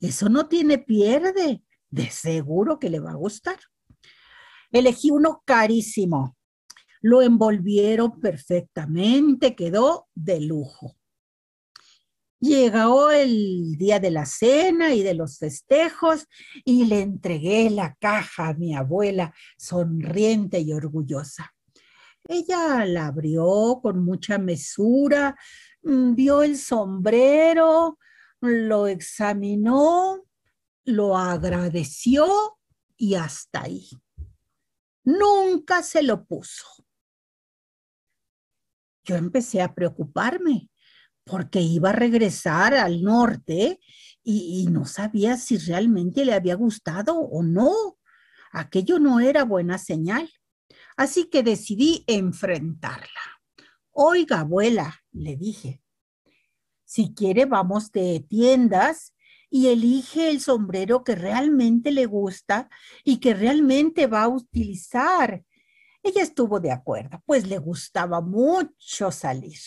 [0.00, 3.60] eso no tiene pierde, de seguro que le va a gustar.
[4.72, 6.36] Elegí uno carísimo,
[7.00, 10.96] lo envolvieron perfectamente, quedó de lujo.
[12.38, 16.26] Llegó el día de la cena y de los festejos
[16.64, 21.54] y le entregué la caja a mi abuela, sonriente y orgullosa.
[22.28, 25.36] Ella la abrió con mucha mesura,
[25.82, 27.98] mm, vio el sombrero,
[28.40, 30.24] lo examinó,
[30.84, 32.58] lo agradeció
[32.96, 33.88] y hasta ahí.
[35.06, 36.66] Nunca se lo puso.
[39.04, 40.68] Yo empecé a preocuparme
[41.22, 43.78] porque iba a regresar al norte
[44.24, 47.98] y, no sabía si realmente le había gustado o no.
[48.50, 50.28] Aquello no era buena señal.
[50.96, 53.40] Así que decidí enfrentarla.
[53.92, 55.80] Oiga, abuela, le dije,
[56.84, 59.14] si quiere vamos de tiendas
[59.50, 62.68] y elige el sombrero que realmente le gusta
[63.04, 65.44] y que realmente va a utilizar.
[66.02, 69.58] Ella estuvo de acuerdo, pues le gustaba mucho salir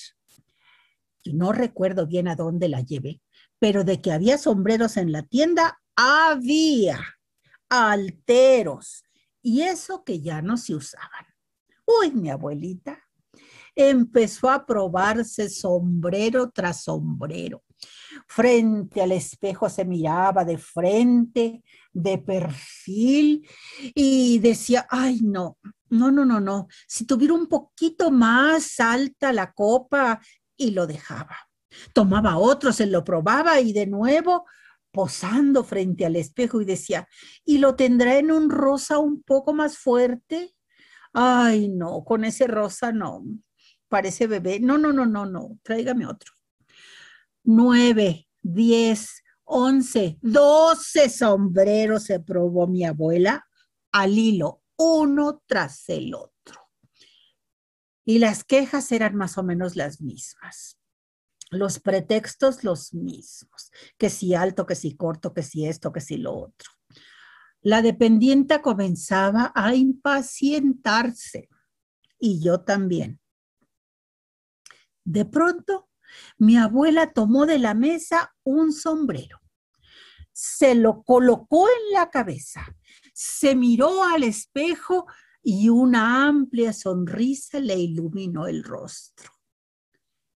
[1.33, 3.21] no recuerdo bien a dónde la llevé,
[3.59, 6.99] pero de que había sombreros en la tienda, había
[7.69, 9.03] alteros,
[9.41, 11.25] y eso que ya no se usaban.
[11.85, 12.99] Uy, mi abuelita
[13.75, 17.63] empezó a probarse sombrero tras sombrero.
[18.31, 23.47] Frente al espejo se miraba de frente, de perfil,
[23.95, 25.57] y decía, ay, no,
[25.89, 26.67] no, no, no, no.
[26.87, 30.21] Si tuviera un poquito más alta la copa
[30.55, 31.37] y lo dejaba.
[31.93, 34.45] Tomaba otro, se lo probaba y de nuevo
[34.91, 37.07] posando frente al espejo y decía,
[37.45, 40.55] ¿y lo tendrá en un rosa un poco más fuerte?
[41.13, 43.23] Ay, no, con ese rosa no,
[43.87, 44.59] parece bebé.
[44.59, 46.33] No, no, no, no, no, tráigame otro.
[47.51, 53.47] Nueve, diez, once, doce sombreros se probó mi abuela
[53.91, 56.69] al hilo, uno tras el otro
[58.09, 60.79] y las quejas eran más o menos las mismas.
[61.51, 66.17] Los pretextos los mismos, que si alto, que si corto, que si esto, que si
[66.17, 66.71] lo otro.
[67.61, 71.49] La dependienta comenzaba a impacientarse
[72.19, 73.19] y yo también.
[75.03, 75.88] De pronto,
[76.37, 79.39] mi abuela tomó de la mesa un sombrero,
[80.31, 82.75] se lo colocó en la cabeza,
[83.13, 85.05] se miró al espejo
[85.41, 89.31] y una amplia sonrisa le iluminó el rostro.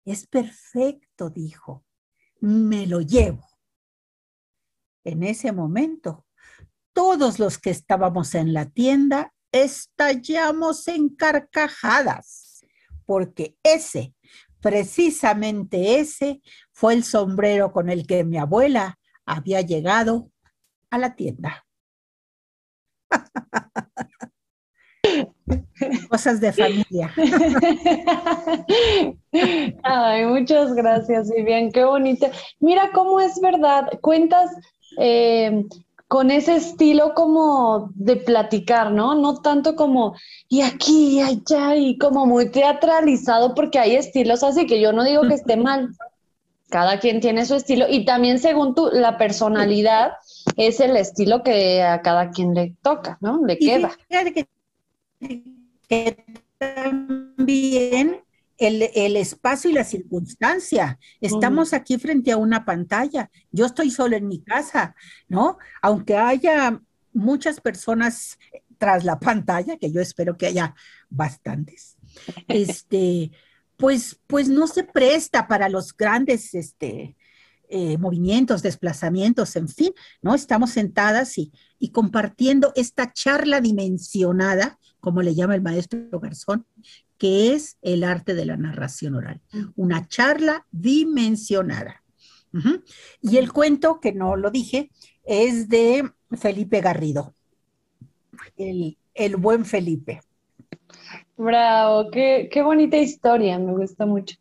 [0.06, 1.86] Es perfecto, dijo.
[2.40, 3.48] Me lo llevo.
[5.04, 6.26] En ese momento,
[6.94, 12.66] todos los que estábamos en la tienda estallamos en carcajadas,
[13.06, 14.16] porque ese,
[14.62, 16.42] precisamente ese,
[16.72, 20.32] fue el sombrero con el que mi abuela había llegado
[20.90, 21.66] a la tienda.
[26.10, 27.14] Cosas de familia.
[29.84, 32.32] Ay, muchas gracias, Vivian, qué bonita.
[32.60, 34.52] Mira cómo es verdad, cuentas
[34.98, 35.66] eh,
[36.12, 39.16] con ese estilo como de platicar, ¿no?
[39.16, 40.14] No tanto como
[40.50, 45.06] y aquí y allá y como muy teatralizado, porque hay estilos así que yo no
[45.06, 45.96] digo que esté mal.
[46.70, 50.12] Cada quien tiene su estilo y también según tu, la personalidad
[50.58, 53.40] es el estilo que a cada quien le toca, ¿no?
[53.46, 53.92] Le queda
[55.88, 56.18] que
[56.58, 58.22] también
[58.62, 61.00] el, espacio y la circunstancia.
[61.20, 63.32] Estamos aquí frente a una pantalla.
[63.52, 64.96] Yo estoy solo en mi casa,
[65.28, 65.58] ¿no?
[65.82, 66.80] Aunque haya
[67.12, 68.38] muchas personas
[68.78, 70.76] tras la pantalla, que yo espero que haya
[71.10, 71.98] bastantes,
[72.48, 73.32] este,
[73.78, 77.16] pues, pues no se presta para los grandes, este,
[77.68, 80.36] eh, movimientos, desplazamientos, en fin, ¿no?
[80.36, 86.66] Estamos sentadas y, y compartiendo esta charla dimensionada como le llama el maestro Garzón,
[87.22, 89.42] que es el arte de la narración oral.
[89.76, 92.02] Una charla dimensionada.
[93.22, 94.90] Y el cuento, que no lo dije,
[95.24, 97.36] es de Felipe Garrido,
[98.58, 98.98] el,
[99.38, 100.22] buen Felipe.
[101.38, 104.36] Bravo, qué, bonita historia, me gusta mucho.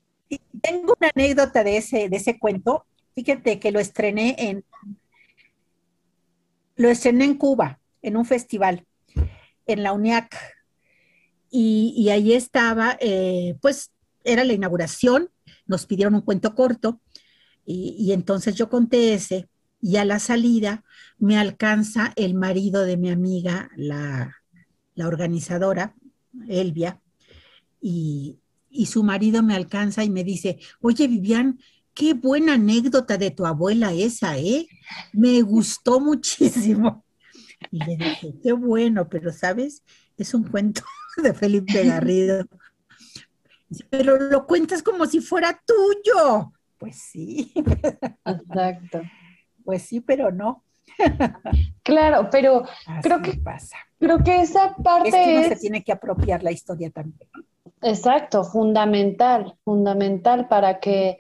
[0.63, 2.87] tengo una anécdota de ese, de ese cuento.
[3.15, 4.65] Fíjate que lo estrené en
[6.77, 8.87] lo estrené en Cuba, en un festival
[9.67, 10.35] en la UNIAC.
[11.51, 13.91] Y, ahí estaba, eh, pues
[14.23, 15.31] era la inauguración,
[15.67, 17.01] nos pidieron un cuento corto
[17.67, 19.49] y, entonces yo conté ese
[19.81, 20.85] y a la salida
[21.19, 24.37] me alcanza el marido de mi amiga, la,
[24.97, 25.95] organizadora,
[26.49, 27.01] Elvia,
[27.81, 28.39] y
[28.87, 31.59] su marido me alcanza y me dice, oye Vivian,
[31.95, 34.67] qué buena anécdota de tu abuela esa, ¿eh?
[35.13, 37.05] Me gustó muchísimo.
[37.71, 39.83] Y le dije, qué bueno, pero sabes,
[40.17, 40.83] es un cuento
[41.23, 42.45] de Felipe Garrido.
[43.89, 46.53] Pero lo cuentas como si fuera tuyo.
[46.79, 47.53] Pues sí.
[48.25, 49.03] Exacto.
[49.65, 50.65] Pues sí, pero no.
[51.83, 52.65] Claro, pero
[53.03, 53.77] creo que pasa.
[53.99, 57.29] Creo que esa parte es que uno se tiene que apropiar la historia también.
[57.83, 61.19] Exacto, fundamental, fundamental para que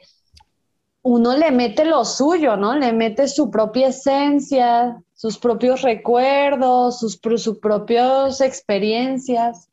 [1.03, 2.76] uno le mete lo suyo, ¿no?
[2.76, 9.69] Le mete su propia esencia, sus propios recuerdos, sus, sus propias experiencias.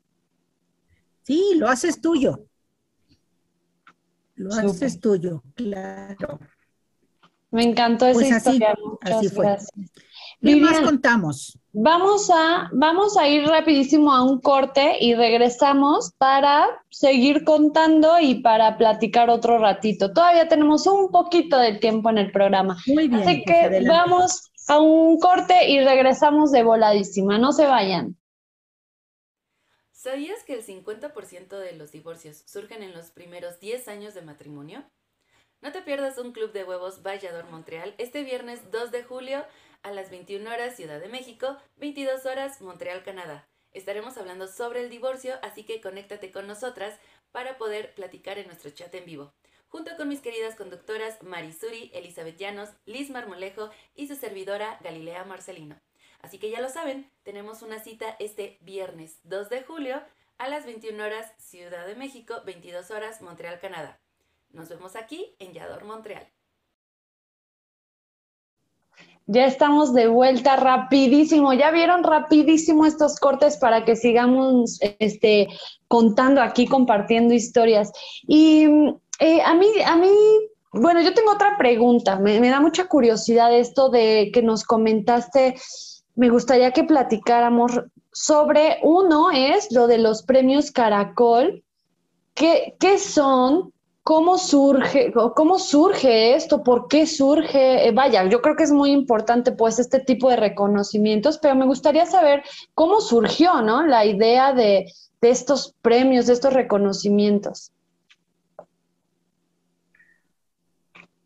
[1.28, 2.46] Sí, lo haces tuyo.
[4.34, 6.38] Lo haces tuyo, claro.
[7.50, 8.74] Me encantó esa pues historia.
[8.82, 9.70] Muchas gracias.
[10.40, 11.58] ¿Qué más contamos?
[11.74, 18.36] Vamos a, vamos a ir rapidísimo a un corte y regresamos para seguir contando y
[18.36, 20.14] para platicar otro ratito.
[20.14, 22.78] Todavía tenemos un poquito de tiempo en el programa.
[22.86, 23.20] Muy bien.
[23.20, 27.36] Así pues que vamos a un corte y regresamos de voladísima.
[27.36, 28.16] No se vayan.
[30.08, 34.90] ¿Sabías que el 50% de los divorcios surgen en los primeros 10 años de matrimonio?
[35.60, 39.44] No te pierdas un club de huevos Vallador Montreal este viernes 2 de julio
[39.82, 43.46] a las 21 horas Ciudad de México, 22 horas Montreal, Canadá.
[43.72, 46.98] Estaremos hablando sobre el divorcio, así que conéctate con nosotras
[47.30, 49.34] para poder platicar en nuestro chat en vivo.
[49.66, 55.78] Junto con mis queridas conductoras Marisuri, Elizabeth Llanos, Liz Marmolejo y su servidora Galilea Marcelino.
[56.20, 60.02] Así que ya lo saben, tenemos una cita este viernes 2 de julio
[60.38, 64.00] a las 21 horas Ciudad de México, 22 horas Montreal, Canadá.
[64.50, 66.26] Nos vemos aquí en Yador, Montreal.
[69.30, 71.52] Ya estamos de vuelta rapidísimo.
[71.52, 75.48] Ya vieron rapidísimo estos cortes para que sigamos este,
[75.86, 77.92] contando aquí, compartiendo historias.
[78.26, 78.64] Y
[79.20, 80.10] eh, a mí, a mí,
[80.72, 82.18] bueno, yo tengo otra pregunta.
[82.18, 85.56] Me, me da mucha curiosidad esto de que nos comentaste.
[86.18, 91.62] Me gustaría que platicáramos sobre uno es lo de los premios Caracol.
[92.34, 93.72] ¿Qué, qué son?
[94.02, 96.64] ¿Cómo surge, ¿Cómo surge esto?
[96.64, 97.86] ¿Por qué surge?
[97.86, 101.66] Eh, vaya, yo creo que es muy importante pues este tipo de reconocimientos, pero me
[101.66, 102.42] gustaría saber
[102.74, 103.86] cómo surgió, ¿no?
[103.86, 107.70] La idea de, estos premios, de estos reconocimientos.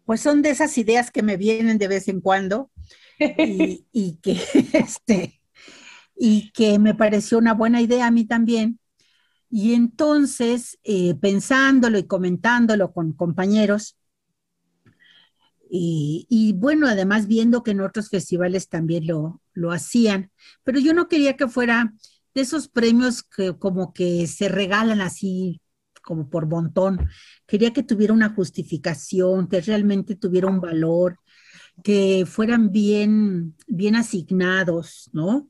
[0.04, 2.68] Pues son de esas ideas que me vienen de vez en cuando
[3.92, 4.32] y, que,
[4.72, 5.40] este,
[6.16, 8.78] y que me pareció una buena idea a mí también
[9.54, 13.98] y entonces, eh, pensándolo y comentándolo con compañeros,
[15.74, 20.30] y, bueno, además viendo que en otros festivales también lo, lo hacían,
[20.64, 21.94] pero yo no quería que fuera
[22.34, 25.62] de esos premios que como que se regalan así
[26.02, 27.08] como por montón.
[27.46, 31.18] Quería que tuviera una justificación, que realmente tuviera un valor,
[31.82, 35.48] que fueran bien, bien asignados, ¿no?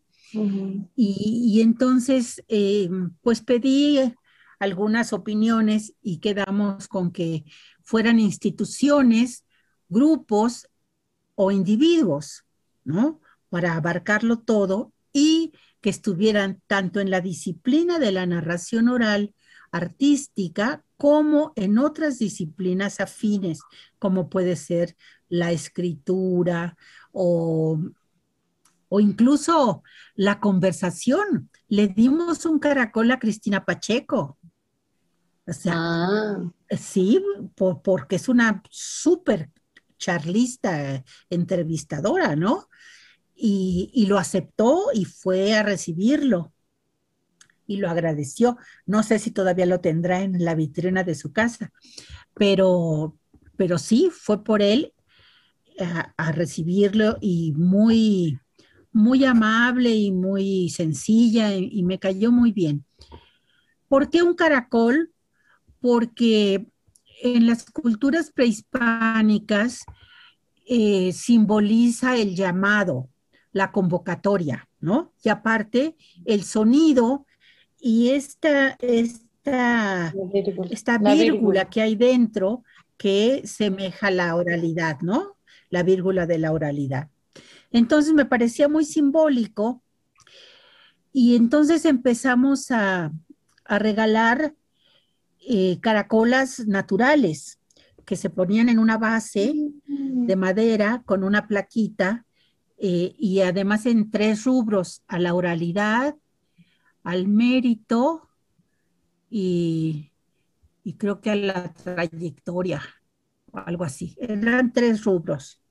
[0.96, 2.88] y, entonces, eh,
[3.20, 3.98] pues pedí
[4.58, 7.44] algunas opiniones y quedamos con que
[7.82, 9.44] fueran instituciones,
[9.88, 10.68] grupos
[11.34, 12.44] o individuos,
[12.84, 13.20] ¿no?
[13.50, 19.34] Para abarcarlo todo y que estuvieran tanto en la disciplina de la narración oral
[19.72, 23.60] artística como en otras disciplinas afines,
[23.98, 24.96] como puede ser
[25.32, 26.76] la escritura
[27.12, 27.78] o
[28.94, 29.82] o incluso
[30.16, 31.48] la conversación.
[31.66, 34.38] Le dimos un caracol a Cristina Pacheco.
[35.46, 36.52] O sea, ah.
[36.76, 37.24] sí,
[37.56, 39.50] porque es una súper
[39.96, 42.68] charlista, entrevistadora, ¿no?
[43.34, 46.52] Y, y, lo aceptó y fue a recibirlo
[47.66, 48.58] y lo agradeció.
[48.84, 51.72] No sé si todavía lo tendrá en la vitrina de su casa,
[52.34, 53.16] pero,
[53.56, 54.92] pero sí, fue por él
[55.78, 58.38] a recibirlo y muy,
[58.92, 62.84] muy amable y muy sencilla y, me cayó muy bien.
[63.88, 65.12] ¿Por qué un caracol?
[65.80, 66.66] Porque
[67.22, 69.84] en las culturas prehispánicas
[70.66, 73.08] eh, simboliza el llamado,
[73.52, 75.12] la convocatoria, ¿no?
[75.22, 77.26] Y aparte, el sonido
[77.80, 80.14] y esta, esta,
[80.70, 82.62] esta vírgula que hay dentro
[82.96, 85.36] que semeja la oralidad, ¿no?
[85.72, 87.08] La vírgula de la oralidad.
[87.70, 89.82] Entonces me parecía muy simbólico
[91.12, 93.12] y entonces empezamos a,
[93.64, 94.54] regalar
[95.40, 97.58] eh, caracolas naturales
[98.04, 99.54] que se ponían en una base
[99.86, 100.26] mm.
[100.26, 102.26] de madera con una plaquita
[102.76, 106.16] eh, y además en tres rubros, a la oralidad,
[107.02, 108.28] al mérito
[109.30, 110.10] y,
[110.84, 112.82] y creo que a la trayectoria,
[113.52, 114.16] o algo así.
[114.20, 115.61] Eran tres rubros.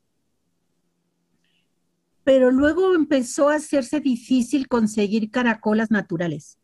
[2.24, 6.60] Pero luego empezó a hacerse difícil conseguir caracolas naturales.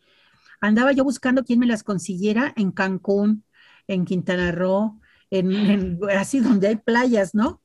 [0.62, 3.44] Andaba yo buscando quién me las consiguiera en Cancún,
[3.88, 5.00] en Quintana Roo,
[5.30, 7.62] en, así donde hay playas, ¿no?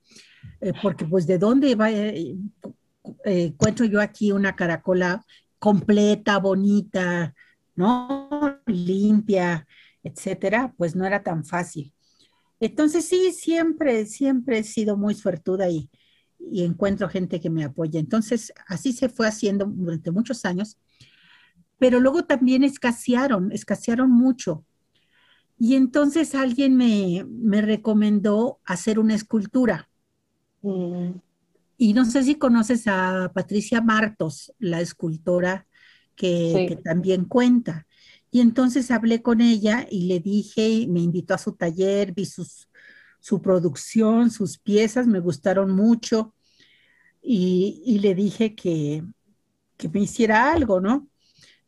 [0.61, 2.35] Eh, porque pues de dónde va, eh,
[3.25, 5.23] eh, encuentro yo aquí una caracola
[5.59, 7.33] completa, bonita,
[7.75, 8.59] ¿no?
[8.65, 9.65] Limpia,
[10.03, 11.93] etcétera, pues no era tan fácil.
[12.59, 15.89] Entonces sí, siempre, siempre he sido muy suertuda y,
[16.51, 17.99] y encuentro gente que me apoya.
[17.99, 20.77] Entonces así se fue haciendo durante muchos años,
[21.77, 24.65] pero luego también escasearon, escasearon mucho.
[25.57, 29.89] Y entonces alguien me, me recomendó hacer una escultura.
[30.61, 31.11] Mm.
[31.77, 35.67] Y no sé si conoces a Patricia Martos, la escultora
[36.15, 37.87] que, que, también cuenta.
[38.31, 42.67] Y entonces hablé con ella y le dije, me invitó a su taller, vi sus,
[43.23, 46.35] su producción, sus piezas, me gustaron mucho.
[47.21, 49.01] Y, y le dije que,
[49.77, 51.07] que me hiciera algo, ¿no?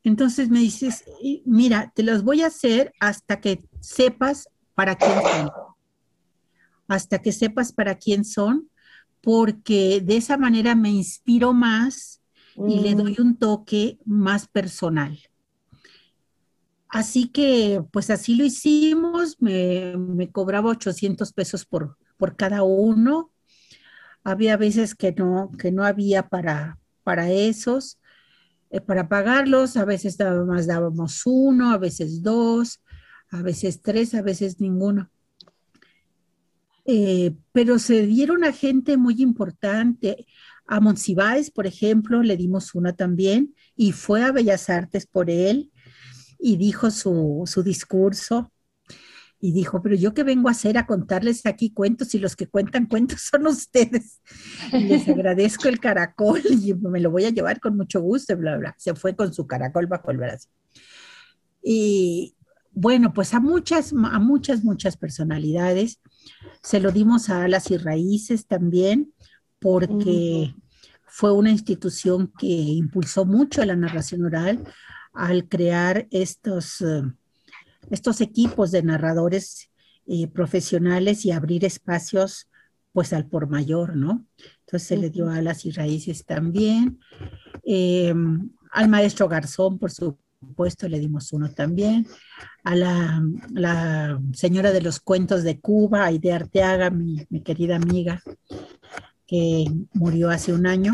[0.03, 1.05] Entonces me dices,
[1.45, 5.49] mira, te los voy a hacer hasta que sepas para quién son.
[6.89, 8.69] Hasta que sepas para quién son,
[9.21, 12.21] porque de esa manera me inspiro más
[12.67, 13.21] y le doy mm.
[13.21, 15.17] un toque más personal.
[16.89, 23.31] Así que, pues así lo hicimos, me, cobraba 800 pesos por, por cada uno.
[24.23, 27.99] Había veces que no, que no había para, para esos
[28.75, 30.17] eh, para pagarlos, a veces
[30.47, 32.81] más dábamos uno, a veces dos,
[33.29, 35.09] a veces tres, a veces ninguno.
[36.85, 40.27] Eh, pero se dieron a gente muy importante.
[40.67, 45.71] A Monsiváis, por ejemplo, le dimos una también y fue a Bellas Artes por él
[46.39, 48.51] y dijo su, su discurso
[49.39, 52.47] y dijo, pero yo qué vengo a hacer a contarles aquí cuentos y los que
[52.47, 54.21] cuentan cuentos son ustedes.
[54.71, 58.75] les agradezco el caracol y me lo voy a llevar con mucho gusto, bla, bla.
[58.77, 60.49] Se fue con su caracol bajo el brazo.
[61.61, 62.35] Y
[62.71, 66.01] bueno, pues a muchas, a muchas, muchas personalidades.
[66.61, 69.13] Se lo dimos a Alas y Raíces también,
[69.59, 70.53] porque
[71.05, 74.63] fue una institución que impulsó mucho la narración oral
[75.15, 76.81] al crear estos...
[76.81, 77.03] Eh,
[77.89, 79.69] estos equipos de narradores
[80.07, 82.47] eh, profesionales y abrir espacios
[82.93, 84.25] pues al por mayor, ¿no?
[84.61, 86.99] Entonces se le dio a las y raíces también.
[87.63, 92.07] Em, al maestro Garzón, por supuesto, le dimos uno también.
[92.63, 98.21] A la, señora de los cuentos de Cuba, Aide Arteaga, mi, mi querida amiga,
[99.27, 100.93] que murió hace un año,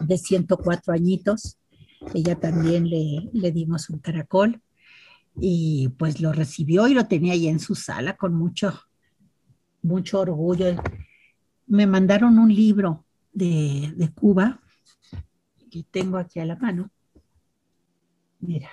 [0.00, 1.56] de 104 añitos.
[2.14, 4.60] Ella también le, le dimos un caracol
[5.40, 8.72] y pues lo recibió y lo tenía ahí en su sala con mucho,
[9.82, 10.66] mucho orgullo.
[11.66, 14.60] Me mandaron un libro de, de Cuba
[15.70, 16.90] que tengo aquí a la mano.
[18.40, 18.70] Mira.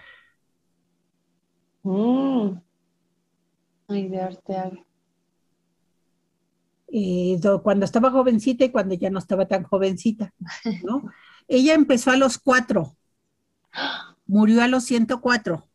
[1.84, 2.60] Mm.
[3.88, 4.86] Ay, de arte.
[6.88, 10.34] Eh, cuando estaba jovencita y cuando ya no estaba tan jovencita,
[10.84, 11.04] ¿no?
[11.48, 12.96] Ella empezó a los cuatro,
[14.26, 15.68] murió a los 104.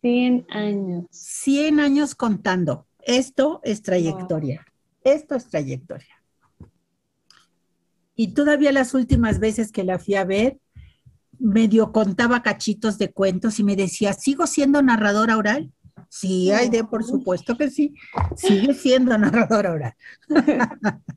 [0.00, 1.06] 100 años.
[1.10, 2.86] 100 años contando.
[3.00, 4.66] Esto es trayectoria.
[5.04, 6.22] Esto es trayectoria.
[8.14, 10.58] Y todavía las últimas veces que la fui a ver,
[11.38, 15.72] medio contaba cachitos de cuentos y me decía, ¿sigo siendo narradora oral?
[16.08, 17.94] Sí, de por supuesto que sí.
[18.36, 19.94] Sigue siendo narradora oral.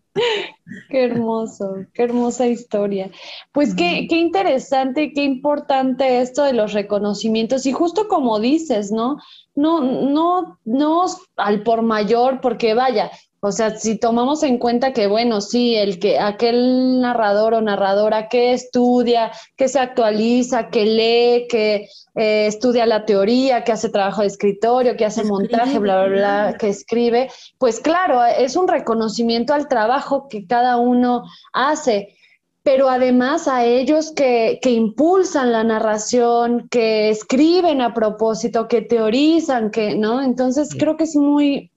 [0.89, 3.09] Qué hermoso, qué hermosa historia.
[3.51, 7.65] Pues qué, qué interesante, qué importante esto de los reconocimientos.
[7.65, 9.17] Y justo como dices, ¿no?
[9.55, 11.05] No, no, no
[11.37, 13.11] al por mayor, porque vaya,
[13.41, 18.27] o sea, si tomamos en cuenta que, bueno, sí, el que aquel narrador o narradora
[18.27, 24.21] que estudia, que se actualiza, que lee, que eh, estudia la teoría, que hace trabajo
[24.21, 29.53] de escritorio, que hace montaje, bla, bla, bla, que escribe, pues claro, es un reconocimiento
[29.53, 31.23] al trabajo que cada uno
[31.53, 32.15] hace.
[32.61, 39.71] Pero además a ellos que, que, impulsan la narración, que escriben a propósito, que teorizan,
[39.71, 40.21] que, ¿no?
[40.21, 41.68] Entonces creo que es muy,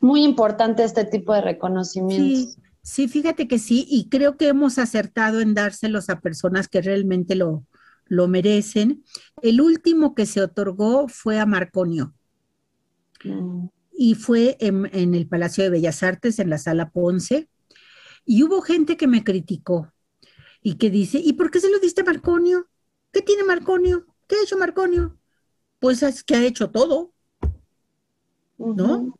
[0.00, 2.56] muy importante este tipo de reconocimientos.
[2.82, 7.34] Sí, fíjate que sí, y creo que hemos acertado en dárselos a personas que realmente
[7.34, 7.64] lo,
[8.06, 9.04] lo merecen.
[9.42, 12.14] El último que se otorgó fue a Marconio.
[13.24, 13.66] Mm.
[13.98, 17.48] Y fue en, en, el Palacio de Bellas Artes, en la Sala Ponce.
[18.24, 19.92] Y hubo gente que me criticó
[20.62, 22.68] y que dice, ¿y por qué se lo diste a Marconio?
[23.12, 24.06] ¿Qué tiene Marconio?
[24.26, 25.18] ¿Qué ha hecho Marconio?
[25.78, 27.12] Pues es que ha hecho todo,
[28.58, 29.14] ¿no?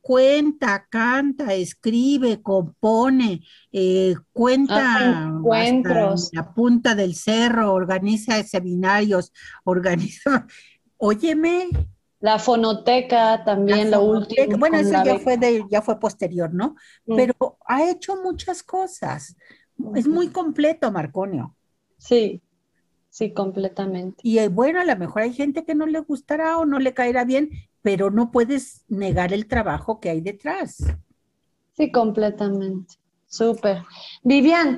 [0.00, 3.42] Cuenta, canta, escribe, compone,
[3.72, 6.30] eh, cuenta encuentros.
[6.32, 9.32] la punta del cerro, organiza seminarios,
[9.64, 10.46] organiza.
[10.98, 11.68] Óyeme,
[12.20, 14.56] la fonoteca también, la, última.
[14.56, 16.74] Bueno, eso ya fue, de, ya fue posterior, ¿no?
[17.04, 17.16] Mm.
[17.16, 19.36] Pero ha hecho muchas cosas.
[19.94, 21.54] Es muy completo, Marconio.
[21.98, 22.42] Sí,
[23.10, 24.16] sí, completamente.
[24.22, 26.94] Y eh, bueno, a lo mejor hay gente que no le gustará o no le
[26.94, 27.50] caerá bien,
[27.86, 30.78] pero no puedes negar el trabajo que hay detrás.
[31.76, 32.96] Sí, completamente.
[33.28, 33.84] Súper.
[34.24, 34.76] Vivian,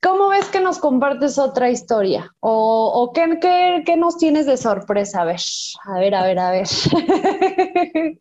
[0.00, 2.34] ¿Cómo ves que nos compartes otra historia?
[2.40, 5.20] ¿O, qué, nos tienes de sorpresa?
[5.20, 5.40] A ver,
[5.84, 6.68] a ver, a ver, a ver.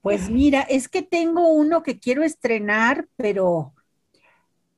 [0.00, 3.72] Pues mira, es que tengo uno que quiero estrenar, pero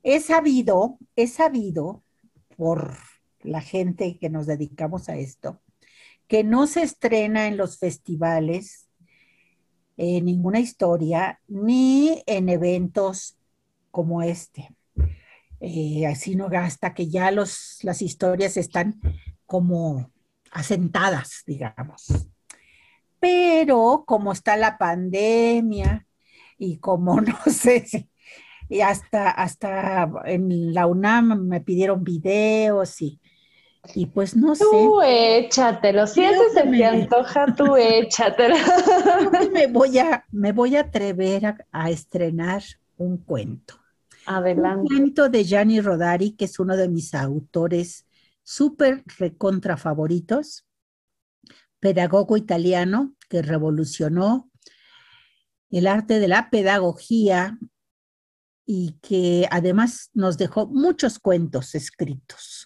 [0.03, 2.03] he sabido, he sabido
[2.55, 2.95] por
[3.41, 5.59] la gente que nos dedicamos a esto,
[6.27, 8.87] que no se estrena en los festivales,
[9.97, 13.37] en ninguna historia, ni en eventos
[13.91, 14.75] como este.
[15.59, 18.99] Eh, así no gasta, que ya los, las historias están
[19.45, 20.11] como
[20.51, 22.27] asentadas, digamos.
[23.19, 26.05] Pero como está la pandemia
[26.57, 28.09] y como no sé si,
[28.67, 33.19] y hasta, hasta en la UNAM me pidieron videos y,
[33.93, 34.63] y pues no sé.
[34.63, 38.55] Tú échatelo, si eso se te antoja, tú échatelo.
[39.51, 42.63] Me voy a, me voy a atrever a estrenar
[42.97, 43.79] un cuento.
[44.25, 44.81] Adelante.
[44.81, 48.05] Un cuento de Gianni Rodari, que es uno de mis autores
[48.43, 50.65] súper recontra favoritos,
[51.79, 54.49] pedagogo italiano que revolucionó
[55.69, 57.57] el arte de la pedagogía
[58.65, 62.64] y que además nos dejó muchos cuentos escritos.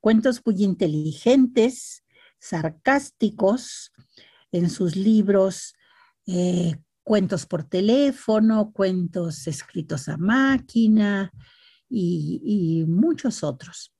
[0.00, 2.04] Cuentos muy inteligentes,
[2.38, 3.92] sarcásticos,
[4.52, 5.74] en sus libros
[6.26, 11.32] eh, cuentos por teléfono, cuentos escritos a máquina
[11.88, 13.92] y, muchos otros.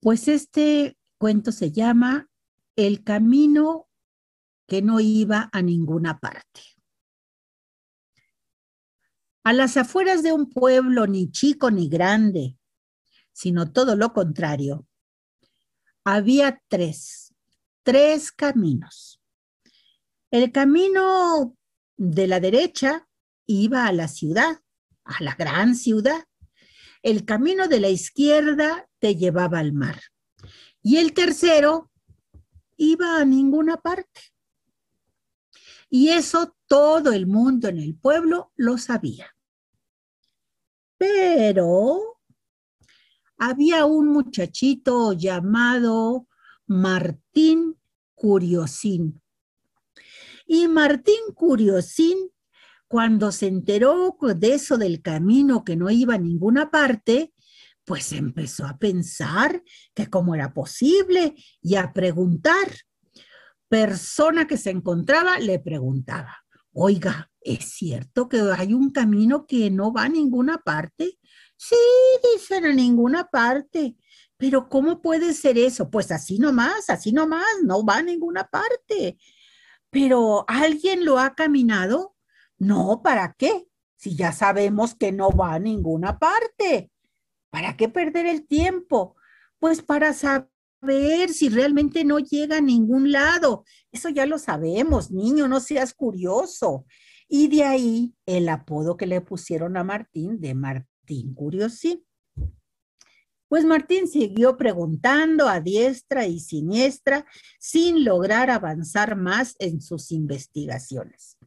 [0.00, 2.28] Pues este cuento se llama
[2.76, 3.88] El camino
[4.68, 6.60] que no iba a ninguna parte.
[9.42, 12.56] A las afueras de un pueblo ni chico ni grande,
[13.38, 14.84] sino todo lo contrario,
[16.02, 17.32] había tres,
[17.84, 19.20] tres caminos.
[20.32, 21.56] El camino
[21.96, 23.08] de la derecha
[23.46, 24.60] iba a la ciudad,
[25.04, 26.24] a la gran ciudad.
[27.00, 30.00] El camino de la izquierda te llevaba al mar.
[30.82, 31.92] Y el tercero
[32.76, 34.20] iba a ninguna parte.
[35.88, 39.32] Y eso todo el mundo en el pueblo lo sabía.
[40.96, 42.17] Pero
[43.38, 46.26] había un muchachito llamado
[46.66, 47.76] Martín
[48.14, 49.20] Curiosín
[50.48, 52.30] y Martín Curiosín,
[52.88, 57.34] cuando se enteró de eso del camino que no iba a ninguna parte,
[57.84, 59.62] pues empezó a pensar
[59.94, 62.66] que cómo era posible y a preguntar.
[63.68, 66.34] Persona que se encontraba le preguntaba,
[66.72, 71.17] oiga, ¿es cierto que hay un camino que no va a ninguna parte?
[71.58, 71.76] Sí,
[72.32, 73.96] dicen a ninguna parte.
[74.38, 75.90] Pero ¿cómo puede ser eso?
[75.90, 79.18] Pues así nomás, así nomás, no va a ninguna parte
[79.90, 82.14] pero ¿alguien lo ha caminado?
[82.58, 83.66] No, ¿para qué?
[83.96, 86.90] Si ya sabemos que no va a ninguna parte.
[87.50, 89.16] ¿Para qué perder el tiempo?
[89.58, 93.64] Pues para saber si realmente no llega a ningún lado.
[93.90, 96.84] Eso ya lo sabemos, niño, no seas curioso.
[97.28, 100.87] Y de ahí el apodo que le pusieron a Martín de Martín
[101.34, 102.04] Curiosín.
[103.48, 107.24] Pues Martín siguió preguntando a diestra y siniestra
[107.58, 111.38] sin lograr avanzar más en sus investigaciones.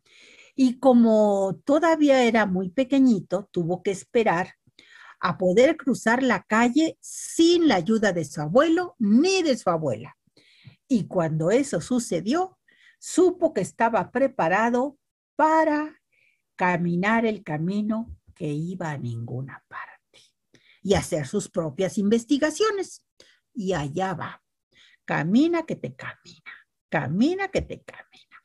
[0.55, 4.55] Y como todavía era muy pequeñito, tuvo que esperar
[5.20, 10.18] a poder cruzar la calle sin la ayuda de su abuelo ni de su abuela.
[10.88, 12.57] Y cuando eso sucedió,
[12.99, 14.97] supo que estaba preparado
[15.36, 16.01] para
[16.55, 20.19] caminar el camino que iba a ninguna parte
[20.81, 23.03] y hacer sus propias investigaciones.
[23.53, 24.41] Y allá va.
[25.05, 26.51] Camina que te camina,
[26.89, 28.41] camina que te camina.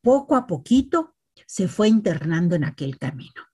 [0.00, 1.14] Poco a poquito
[1.46, 3.46] se fue internando en aquel camino.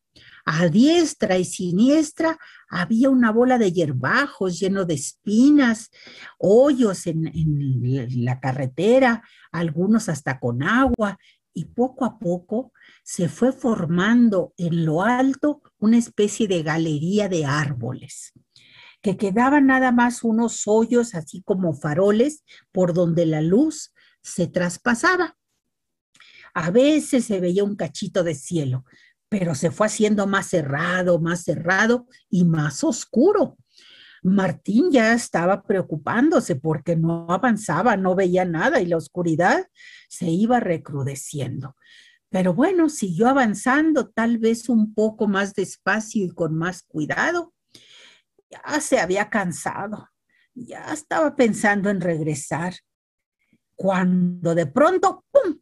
[0.46, 2.38] A diestra y siniestra
[2.70, 5.90] había una bola de hierbajos lleno de espinas,
[6.38, 9.22] hoyos en, en la carretera,
[9.52, 11.18] algunos hasta con agua,
[11.52, 12.72] y poco a poco
[13.02, 18.32] se fue formando en lo alto una especie de galería de árboles.
[19.00, 22.42] que quedaban nada más unos hoyos así como faroles
[22.72, 25.36] por donde la luz se traspasaba.
[26.52, 28.84] A veces se veía un cachito de cielo,
[29.28, 33.56] pero se fue haciendo más cerrado, más cerrado y más oscuro.
[34.22, 39.66] Martín ya estaba preocupándose porque no avanzaba, no veía nada y la oscuridad
[40.08, 41.76] se iba recrudeciendo.
[42.30, 47.54] Pero bueno, siguió avanzando, tal vez un poco más despacio y con más cuidado.
[48.50, 50.08] Ya se había cansado,
[50.54, 52.74] ya estaba pensando en regresar,
[53.74, 55.60] cuando de pronto, ¡pum!,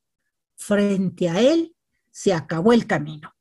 [0.57, 1.77] frente a él
[2.11, 3.33] se acabó el camino.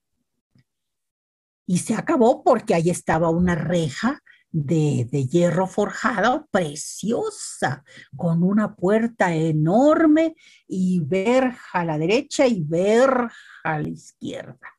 [1.66, 4.22] Y se acabó porque ahí estaba una reja
[4.56, 7.84] de, hierro forjado preciosa,
[8.16, 10.36] con una puerta enorme
[10.66, 13.34] y verja a la derecha y verja
[13.64, 14.78] a la izquierda.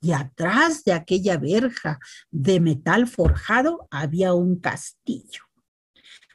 [0.00, 1.98] Y atrás de aquella verja
[2.30, 5.40] de metal forjado había un castillo.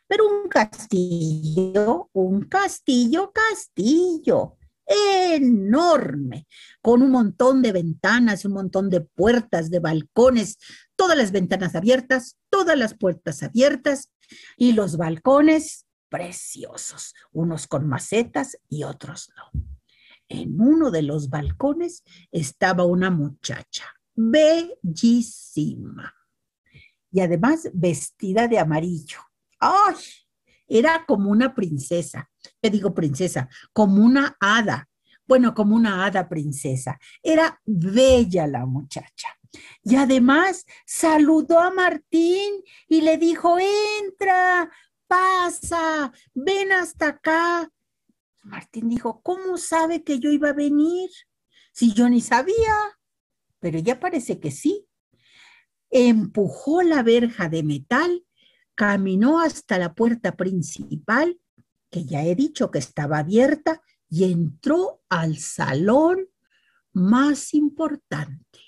[0.07, 4.57] Pero un castillo, un castillo, castillo
[4.89, 6.47] enorme,
[6.81, 10.57] con un montón de ventanas, un montón de puertas, de balcones,
[10.95, 14.11] todas las ventanas abiertas, todas las puertas abiertas
[14.57, 19.51] y los balcones preciosos, unos con macetas y otros no.
[20.27, 23.85] En uno de los balcones estaba una muchacha
[24.15, 26.13] bellísima
[27.11, 29.19] y además vestida de amarillo.
[29.59, 29.95] ¡Ay!
[30.67, 32.28] Era como una princesa.
[32.61, 33.49] ¿Qué digo princesa?
[33.73, 34.89] Como una hada.
[35.27, 36.99] Bueno, como una hada princesa.
[37.21, 39.29] Era bella la muchacha.
[39.83, 43.57] Y además saludó a Martín y le dijo,
[43.99, 44.71] entra,
[45.07, 47.71] pasa, ven hasta acá.
[48.43, 51.09] Martín dijo, ¿cómo sabe que yo iba a venir?
[51.71, 52.75] Si yo ni sabía.
[53.59, 54.87] Pero ya parece que sí.
[55.89, 58.23] Empujó la verja de metal
[58.79, 61.37] caminó hasta la puerta principal,
[61.89, 66.27] que ya he dicho que estaba abierta, y entró al salón
[66.93, 68.59] más importante,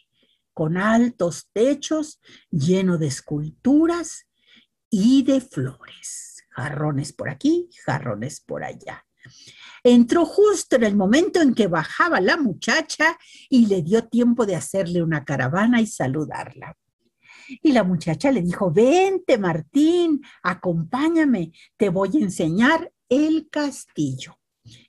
[0.53, 4.27] con altos techos, lleno de esculturas
[4.89, 6.43] y de flores.
[6.49, 9.05] Jarrones por aquí, jarrones por allá.
[9.83, 13.17] Entró justo en el momento en que bajaba la muchacha
[13.49, 16.77] y le dio tiempo de hacerle una caravana y saludarla.
[17.61, 24.39] Y la muchacha le dijo, vente Martín, acompáñame, te voy a enseñar el castillo.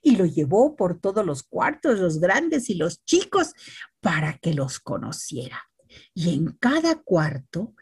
[0.01, 3.53] Y lo llevó por todos los cuartos, los grandes y los chicos,
[3.99, 5.69] para que los conociera.
[6.13, 7.75] Y en cada cuarto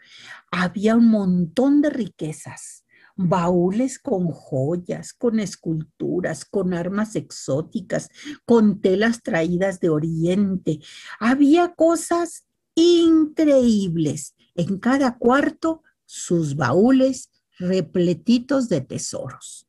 [0.50, 2.84] había un montón de riquezas,
[3.14, 8.08] baúles con joyas, con esculturas, con armas exóticas,
[8.44, 10.80] con telas traídas de Oriente.
[11.20, 19.68] Había cosas increíbles en cada cuarto sus baúles repletitos de tesoros.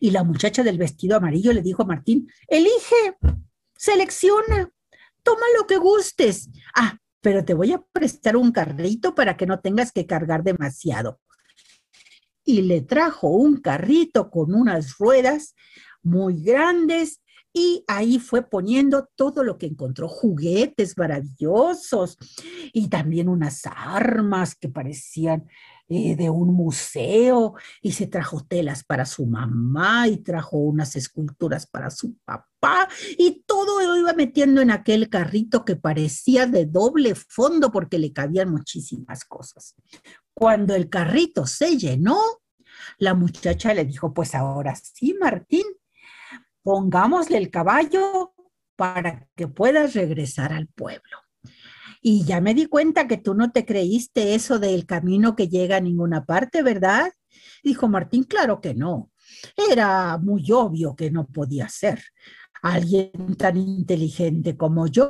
[0.00, 3.16] Y la muchacha del vestido amarillo le dijo a Martín, elige,
[3.76, 4.70] selecciona,
[5.22, 6.50] toma lo que gustes.
[6.74, 11.20] Ah, pero te voy a prestar un carrito para que no tengas que cargar demasiado.
[12.44, 15.54] Y le trajo un carrito con unas ruedas
[16.02, 17.22] muy grandes
[17.56, 22.18] y ahí fue poniendo todo lo que encontró, juguetes maravillosos
[22.72, 25.48] y también unas armas que parecían
[25.88, 31.66] eh, de un museo y se trajo telas para su mamá y trajo unas esculturas
[31.66, 37.14] para su papá y todo lo iba metiendo en aquel carrito que parecía de doble
[37.14, 39.74] fondo porque le cabían muchísimas cosas.
[40.32, 42.18] Cuando el carrito se llenó,
[42.98, 45.66] la muchacha le dijo, pues ahora sí, Martín,
[46.62, 48.32] pongámosle el caballo
[48.74, 51.23] para que puedas regresar al pueblo.
[52.06, 55.78] Y ya me di cuenta que tú no te creíste eso del camino que llega
[55.78, 57.10] a ninguna parte, ¿verdad?
[57.62, 59.10] Dijo Martín, claro que no.
[59.70, 62.04] Era muy obvio que no podía ser.
[62.60, 65.08] Alguien tan inteligente como yo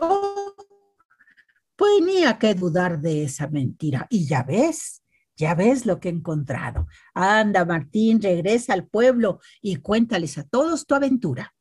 [1.74, 4.06] tenía que dudar de esa mentira.
[4.08, 5.02] Y ya ves,
[5.34, 6.86] ya ves lo que he encontrado.
[7.12, 11.56] Anda, Martín, regresa al pueblo y cuéntales a todos tu aventura.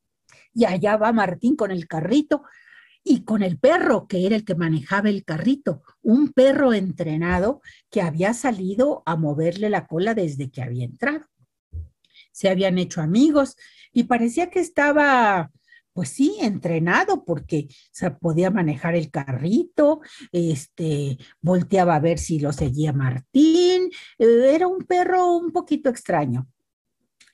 [0.54, 2.44] Y allá va Martín con el carrito
[3.04, 8.02] y con el perro, que era el que manejaba el carrito, un perro entrenado que
[8.02, 11.26] había salido a moverle la cola desde que había entrado.
[12.32, 13.56] Se habían hecho amigos
[13.92, 15.52] y parecía que estaba
[15.94, 20.02] pues sí, entrenado porque se podía manejar el carrito,
[20.32, 26.48] este, volteaba a ver si lo seguía Martín, eh, era un perro un poquito extraño.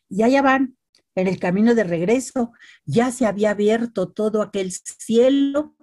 [0.10, 0.78] Y allá van,
[1.20, 2.54] en el camino de regreso,
[2.86, 5.76] ya se había abierto todo aquel cielo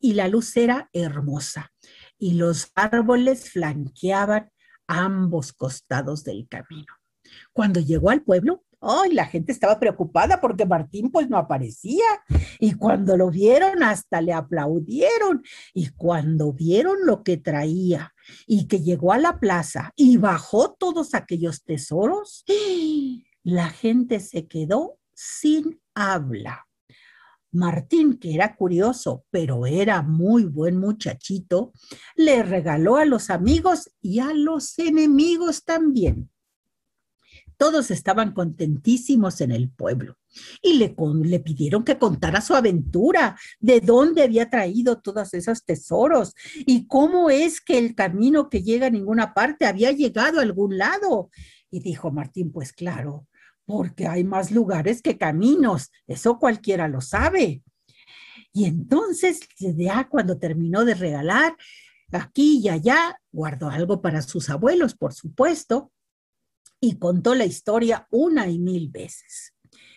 [0.00, 1.72] y la luz era hermosa
[2.18, 4.50] y los árboles flanqueaban
[4.86, 6.92] ambos costados del camino.
[7.52, 9.12] Cuando llegó al pueblo, ¡ay!
[9.12, 12.04] la gente estaba preocupada porque Martín pues no aparecía.
[12.58, 15.42] Y cuando lo vieron, hasta le aplaudieron.
[15.74, 18.14] Y cuando vieron lo que traía
[18.46, 22.44] y que llegó a la plaza y bajó todos aquellos tesoros,
[23.48, 26.66] la gente se quedó sin habla.
[27.50, 31.72] Martín, que era curioso, pero era muy buen muchachito,
[32.14, 36.30] le regaló a los amigos y a los enemigos también.
[37.56, 40.18] Todos estaban contentísimos en el pueblo
[40.60, 40.94] y le,
[41.24, 47.30] le, pidieron que contara su aventura, de dónde había traído todos esos tesoros y cómo
[47.30, 51.30] es que el camino que llega a ninguna parte había llegado a algún lado.
[51.70, 53.26] Y dijo Martín, pues claro,
[53.68, 57.62] porque hay más lugares que caminos, eso cualquiera lo sabe.
[58.50, 61.54] Y entonces, ya cuando terminó de regalar,
[62.10, 65.92] aquí y allá, guardó algo para sus abuelos, por supuesto,
[66.80, 69.52] y contó la historia una y mil veces.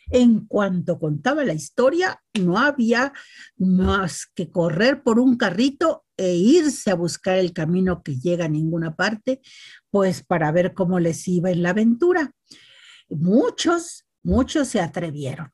[0.10, 3.14] En cuanto contaba la historia, no había
[3.56, 8.50] más que correr por un carrito e irse a buscar el camino que llega a
[8.50, 9.40] ninguna parte,
[9.90, 12.36] pues para ver cómo les iba en la aventura.
[13.12, 15.52] Muchos, muchos se atrevieron,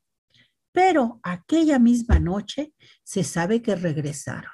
[0.71, 4.51] pero aquella misma noche se sabe que regresaron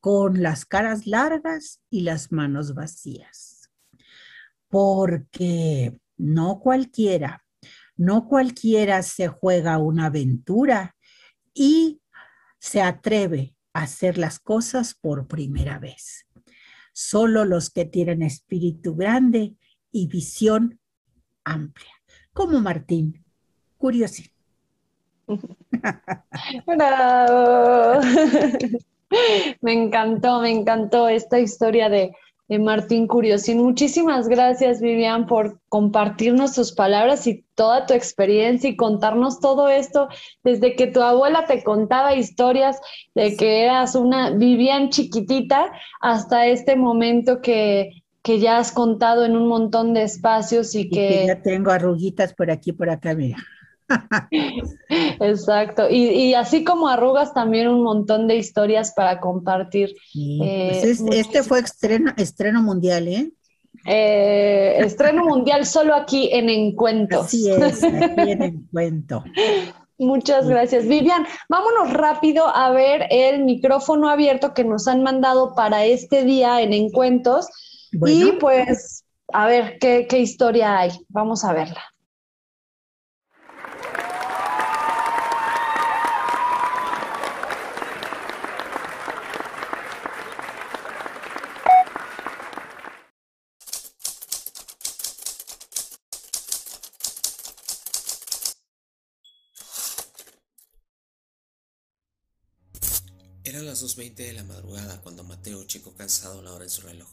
[0.00, 3.58] con las caras largas y las manos vacías
[4.68, 7.44] porque no cualquiera,
[7.96, 10.94] no cualquiera se juega una aventura
[11.54, 12.00] y
[12.60, 16.26] se atreve a hacer las cosas por primera vez.
[16.92, 19.56] Solo los que tienen espíritu grande
[19.90, 20.80] y visión
[21.44, 21.97] amplia,
[22.38, 23.20] como Martín,
[23.78, 24.26] curiosín.
[29.60, 32.12] me encantó, me encantó esta historia de,
[32.46, 33.58] de Martín Curiosín.
[33.58, 40.06] Muchísimas gracias, Vivian, por compartirnos tus palabras y toda tu experiencia y contarnos todo esto
[40.44, 42.80] desde que tu abuela te contaba historias
[43.16, 48.04] de que eras una Vivian chiquitita hasta este momento que,
[48.36, 51.24] ya has contado en un montón de espacios y, que...
[51.26, 53.38] Ya tengo arruguitas por aquí, por acá, mira.
[55.20, 55.88] Exacto.
[55.90, 59.94] Y, así como arrugas, también un montón de historias para compartir.
[60.38, 63.32] Pues eh, este fue estreno, estreno mundial, ¿eh?
[63.86, 64.76] ¿eh?
[64.80, 67.24] estreno mundial solo aquí en Encuentro.
[67.24, 69.24] Sí, es, aquí en Encuentro.
[70.00, 70.86] Muchas gracias.
[70.86, 76.62] Vivian, vámonos rápido a ver el micrófono abierto que nos han mandado para este día
[76.62, 77.48] en Encuentros.
[77.92, 80.90] Y pues, a ver qué, qué historia hay.
[81.08, 81.82] Vamos a verla.
[103.44, 107.08] Eran las 2.20 de la madrugada cuando Mateo checó cansado la hora en su reloj.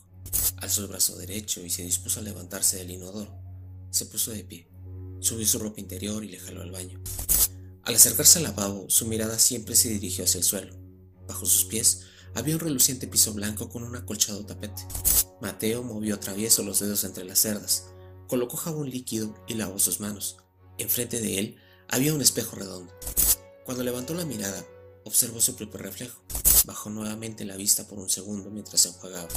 [0.58, 3.38] Alzó el brazo derecho y se dispuso a levantarse del inodoro.
[3.92, 4.68] Se puso de pie,
[5.20, 7.00] subió su ropa interior y le jaló al baño.
[7.84, 10.76] Al acercarse al lavabo, su mirada siempre se dirigió hacia el suelo.
[11.28, 12.02] Bajo sus pies
[12.34, 14.86] había un reluciente piso blanco con un acolchado tapete.
[15.42, 17.86] Mateo movió travieso los dedos entre las cerdas,
[18.28, 20.38] colocó jabón líquido y lavó sus manos.
[20.78, 21.58] Enfrente de él
[21.88, 22.94] había un espejo redondo.
[23.66, 24.66] Cuando levantó la mirada,
[25.06, 26.22] observó su propio reflejo.
[26.66, 29.30] Bajó nuevamente la vista por un segundo mientras se enjuagaba.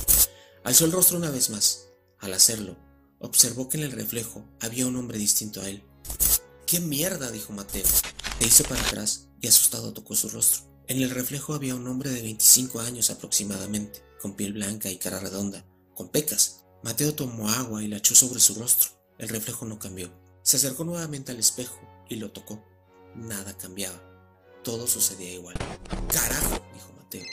[0.68, 1.86] Alzó el rostro una vez más.
[2.18, 2.76] Al hacerlo,
[3.20, 5.82] observó que en el reflejo había un hombre distinto a él.
[6.66, 7.30] ¡Qué mierda!
[7.30, 7.86] dijo Mateo.
[8.38, 10.70] Le hizo para atrás y asustado tocó su rostro.
[10.86, 15.20] En el reflejo había un hombre de 25 años aproximadamente, con piel blanca y cara
[15.20, 15.64] redonda,
[15.94, 16.66] con pecas.
[16.82, 18.90] Mateo tomó agua y la echó sobre su rostro.
[19.16, 20.12] El reflejo no cambió.
[20.42, 22.62] Se acercó nuevamente al espejo y lo tocó.
[23.16, 24.02] Nada cambiaba.
[24.62, 25.56] Todo sucedía igual.
[26.12, 26.62] ¡Carajo!
[26.74, 27.24] dijo Mateo.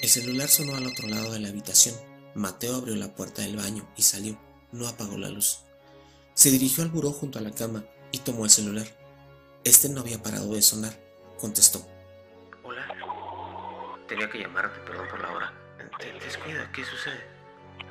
[0.00, 1.94] El celular sonó al otro lado de la habitación.
[2.34, 4.38] Mateo abrió la puerta del baño y salió.
[4.72, 5.60] No apagó la luz.
[6.34, 8.86] Se dirigió al buró junto a la cama y tomó el celular.
[9.64, 10.92] Este no había parado de sonar.
[11.38, 11.86] Contestó.
[12.62, 12.86] Hola.
[14.08, 15.52] Tenía que llamarte, perdón por la hora.
[16.24, 17.20] descuida, ¿qué sucede?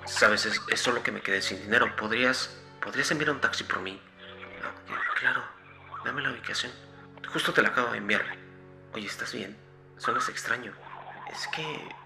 [0.05, 1.95] Sabes, es, solo que me quedé sin dinero.
[1.95, 2.49] ¿Podrías,
[2.81, 4.01] podrías enviar un taxi por mí?
[4.63, 4.73] Ah,
[5.19, 5.43] claro,
[6.03, 6.71] dame la ubicación.
[7.31, 8.25] Justo te la acabo de enviar.
[8.93, 9.55] Oye, ¿estás bien?
[9.97, 10.73] Suenas extraño.
[11.31, 11.98] Es que...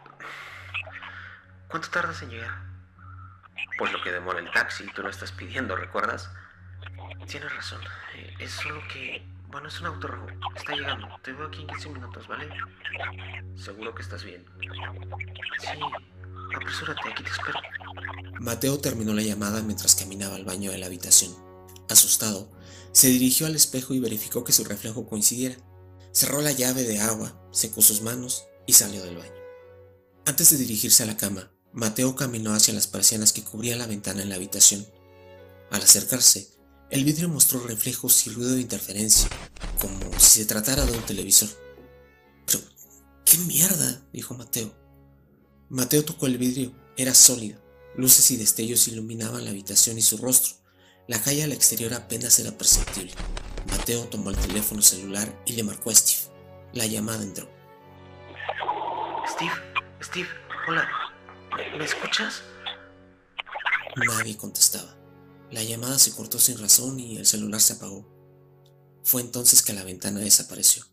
[1.73, 2.53] ¿Cuánto tardas en llegar?
[3.79, 6.29] Pues lo que demora el taxi, tú no estás pidiendo, ¿recuerdas?
[7.27, 7.81] Tienes razón.
[8.13, 9.25] Eh, es solo que...
[9.47, 10.27] Bueno, es un auto rojo.
[10.55, 11.07] Está llegando.
[11.23, 12.47] Te veo aquí en 15 minutos, ¿vale?
[13.55, 14.45] Seguro que estás bien.
[15.59, 15.79] Sí.
[16.55, 17.59] apresúrate, aquí te espero.
[18.39, 21.33] Mateo terminó la llamada mientras caminaba al baño de la habitación.
[21.89, 22.51] Asustado,
[22.91, 25.55] se dirigió al espejo y verificó que su reflejo coincidiera.
[26.11, 29.41] Cerró la llave de agua, secó sus manos y salió del baño.
[30.27, 34.21] Antes de dirigirse a la cama, Mateo caminó hacia las persianas que cubrían la ventana
[34.21, 34.85] en la habitación.
[35.71, 36.47] Al acercarse,
[36.91, 39.27] el vidrio mostró reflejos y ruido de interferencia,
[39.81, 41.49] como si se tratara de un televisor.
[42.45, 42.59] Pero,
[43.25, 44.05] ¿qué mierda?
[44.13, 44.71] dijo Mateo.
[45.69, 47.59] Mateo tocó el vidrio, era sólido.
[47.95, 50.53] Luces y destellos iluminaban la habitación y su rostro.
[51.07, 53.13] La calle al exterior apenas era perceptible.
[53.71, 56.31] Mateo tomó el teléfono celular y le marcó a Steve.
[56.73, 57.49] La llamada entró.
[59.27, 59.51] Steve,
[60.03, 60.29] Steve,
[60.67, 60.87] hola.
[61.77, 62.41] ¿Me escuchas?
[63.95, 64.95] Nadie contestaba.
[65.51, 68.07] La llamada se cortó sin razón y el celular se apagó.
[69.03, 70.85] Fue entonces que la ventana desapareció.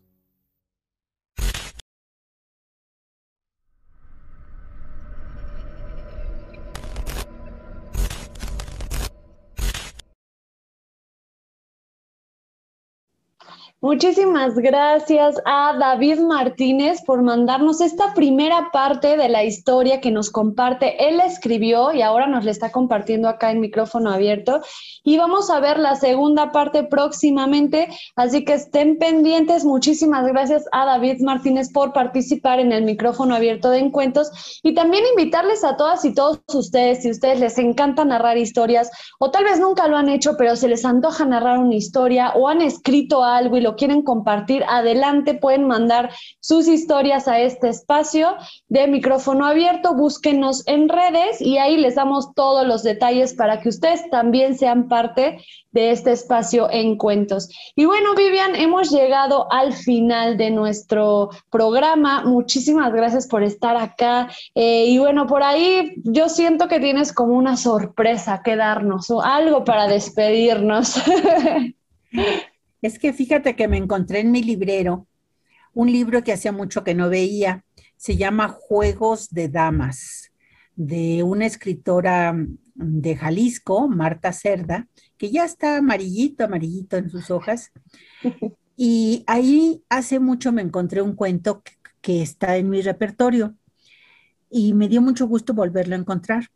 [13.83, 20.29] Muchísimas gracias a David Martínez por mandarnos esta primera parte de la historia que nos
[20.29, 21.07] comparte.
[21.09, 24.61] Él escribió y ahora nos la está compartiendo acá en micrófono abierto.
[25.03, 29.65] Y vamos a ver la segunda parte próximamente, así que estén pendientes.
[29.65, 35.05] Muchísimas gracias a David Martínez por participar en el micrófono abierto de encuentros y también
[35.17, 39.59] invitarles a todas y todos ustedes, si ustedes les encanta narrar historias o tal vez
[39.59, 43.57] nunca lo han hecho, pero se les antoja narrar una historia o han escrito algo
[43.57, 48.35] y lo quieren compartir, adelante, pueden mandar sus historias a este espacio
[48.69, 53.69] de micrófono abierto, búsquenos en redes y ahí les damos todos los detalles para que
[53.69, 55.39] ustedes también sean parte
[55.71, 57.49] de este espacio en cuentos.
[57.75, 62.23] Y bueno, Vivian, hemos llegado al final de nuestro programa.
[62.25, 64.29] Muchísimas gracias por estar acá.
[64.53, 69.21] Eh, y bueno, por ahí yo siento que tienes como una sorpresa que darnos o
[69.21, 70.95] algo para despedirnos.
[72.81, 75.07] Es que fíjate que me encontré en mi librero
[75.73, 77.63] un libro que hacía mucho que no veía.
[77.95, 80.31] Se llama Juegos de Damas,
[80.75, 82.35] de una escritora
[82.73, 87.71] de Jalisco, Marta Cerda, que ya está amarillito, amarillito en sus hojas.
[88.83, 93.55] Y ahí hace mucho me encontré un cuento que, que está en mi repertorio
[94.49, 96.47] y me dio mucho gusto volverlo a encontrar.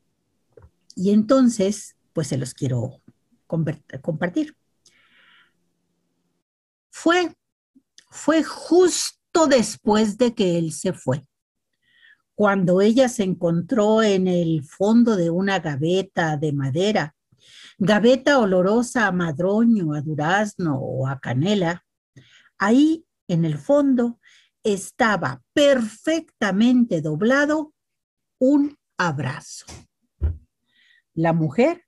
[0.95, 2.99] Y entonces, pues se los quiero
[3.45, 4.55] compartir
[6.95, 7.35] fue,
[8.09, 11.27] fue justo después de que él se fue,
[12.35, 17.13] cuando ella se encontró en el fondo de una gaveta de madera,
[17.77, 21.83] gaveta olorosa a madroño, a durazno o a canela.
[22.57, 24.21] Ahí en el fondo
[24.63, 27.73] estaba perfectamente doblado
[28.39, 29.65] un abrazo.
[31.13, 31.83] La mujer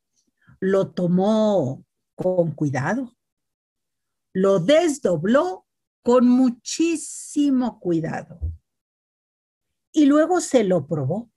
[0.59, 3.17] lo tomó con cuidado
[4.38, 5.65] lo desdobló
[6.03, 8.39] con muchísimo cuidado
[9.91, 11.31] y luego se lo probó.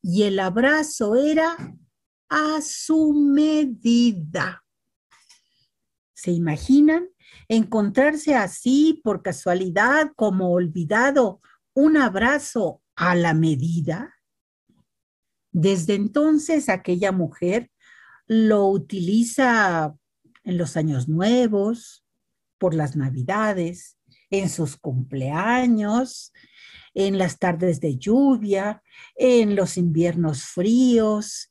[0.00, 1.54] Y el abrazo era
[2.30, 4.64] a su medida.
[6.14, 7.10] ¿Se imaginan
[7.46, 11.42] encontrarse así por casualidad como olvidado
[11.74, 14.14] un abrazo a la medida?
[15.50, 17.70] Desde entonces aquella mujer
[18.26, 19.94] lo utiliza
[20.44, 22.04] en los años nuevos,
[22.58, 23.98] por las navidades,
[24.30, 26.32] en sus cumpleaños,
[26.94, 28.82] en las tardes de lluvia,
[29.14, 31.48] en los inviernos fríos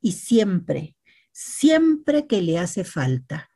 [0.00, 0.96] y siempre,
[1.32, 3.50] siempre que le hace falta,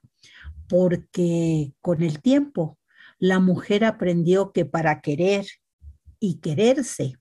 [0.68, 2.78] porque con el tiempo
[3.18, 5.46] la mujer aprendió que para querer
[6.18, 7.16] y quererse,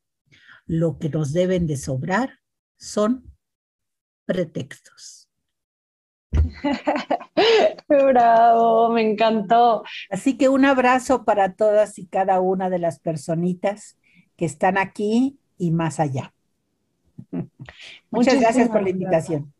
[0.65, 2.39] lo que nos deben de sobrar
[2.77, 3.35] son
[4.25, 5.20] pretextos.
[7.87, 9.83] Bravo, me encantó.
[10.09, 13.97] Así que un abrazo para todas y cada una de las personitas
[14.35, 16.33] que están aquí y más allá.
[18.11, 19.53] Muchas gracias por la invitación.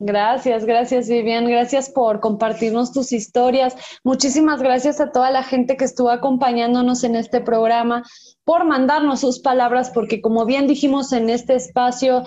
[0.00, 3.76] Gracias, gracias Vivian, gracias por compartirnos tus historias.
[4.02, 8.02] Muchísimas gracias a toda la gente que estuvo acompañándonos en este programa,
[8.44, 12.24] por mandarnos sus palabras, porque como bien dijimos en este espacio,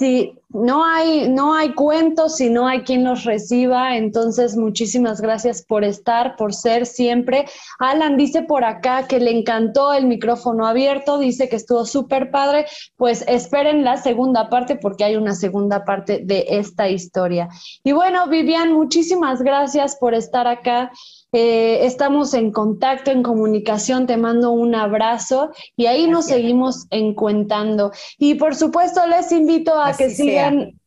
[0.00, 5.62] si no hay, no hay cuentos, si no hay quien los reciba, entonces muchísimas gracias
[5.62, 7.44] por estar, por ser siempre.
[7.78, 12.64] Alan dice por acá que le encantó el micrófono abierto, dice que estuvo súper padre,
[12.96, 17.50] pues esperen la segunda parte porque hay una segunda parte de esta historia.
[17.84, 20.90] Y bueno, Vivian, muchísimas gracias por estar acá.
[21.32, 27.92] Eh, estamos en contacto, en comunicación, te mando un abrazo y ahí nos seguimos encuentando.
[28.18, 30.80] Y por supuesto les invito a que sigan,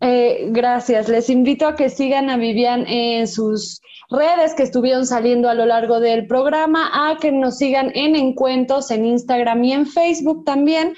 [0.00, 5.48] eh, gracias, les invito a que sigan a Vivian en sus redes que estuvieron saliendo
[5.48, 9.86] a lo largo del programa, a que nos sigan en encuentros en Instagram y en
[9.86, 10.94] Facebook también.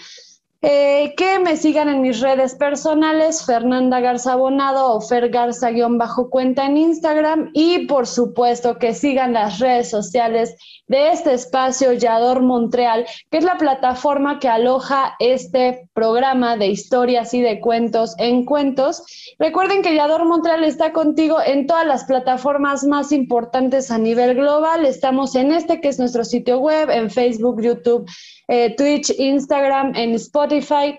[0.63, 6.67] Eh, que me sigan en mis redes personales, Fernanda Garza Bonado o Fer Garza-bajo cuenta
[6.67, 10.55] en Instagram y por supuesto que sigan las redes sociales
[10.87, 17.33] de este espacio Yador Montreal, que es la plataforma que aloja este programa de historias
[17.33, 19.03] y de cuentos en cuentos.
[19.39, 24.85] Recuerden que Yador Montreal está contigo en todas las plataformas más importantes a nivel global.
[24.85, 28.07] Estamos en este que es nuestro sitio web, en Facebook, YouTube
[28.51, 30.99] eh, Twitch, Instagram, en Spotify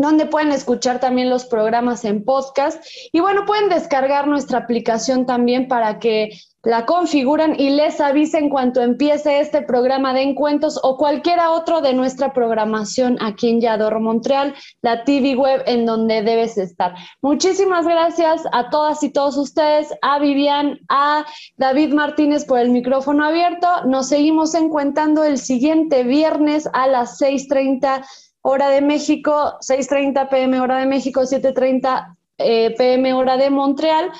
[0.00, 2.82] donde pueden escuchar también los programas en podcast.
[3.12, 6.30] Y bueno, pueden descargar nuestra aplicación también para que
[6.62, 11.94] la configuran y les avisen cuando empiece este programa de encuentros o cualquiera otro de
[11.94, 16.94] nuestra programación aquí en Yador Montreal, la TV web en donde debes estar.
[17.22, 21.24] Muchísimas gracias a todas y todos ustedes, a Vivian, a
[21.56, 23.66] David Martínez por el micrófono abierto.
[23.86, 28.04] Nos seguimos encuentando el siguiente viernes a las 6.30
[28.42, 34.10] hora de México, 6.30 pm hora de México, 7.30 eh, pm hora de Montreal.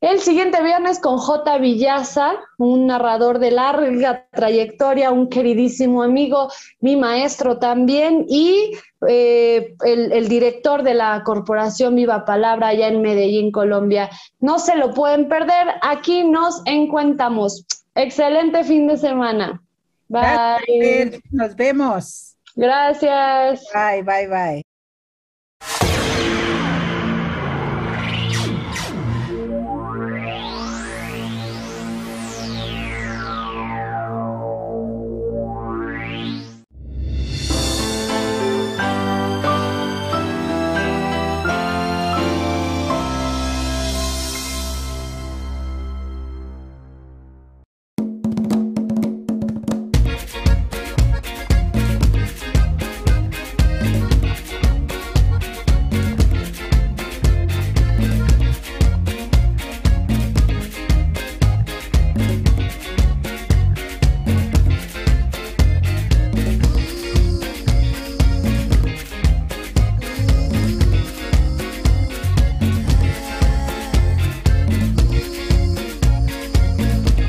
[0.00, 1.56] El siguiente viernes con J.
[1.58, 6.50] Villaza, un narrador de larga trayectoria, un queridísimo amigo,
[6.80, 8.72] mi maestro también, y
[9.08, 14.10] eh, el, director de la corporación Viva Palabra allá en Medellín, Colombia.
[14.38, 17.64] No se lo pueden perder, aquí nos encuentamos.
[17.94, 19.62] Excelente fin de semana.
[20.08, 21.22] Bye.
[21.30, 22.25] Nos vemos.
[22.56, 23.62] Gracias.
[23.72, 24.62] Bye, bye, bye.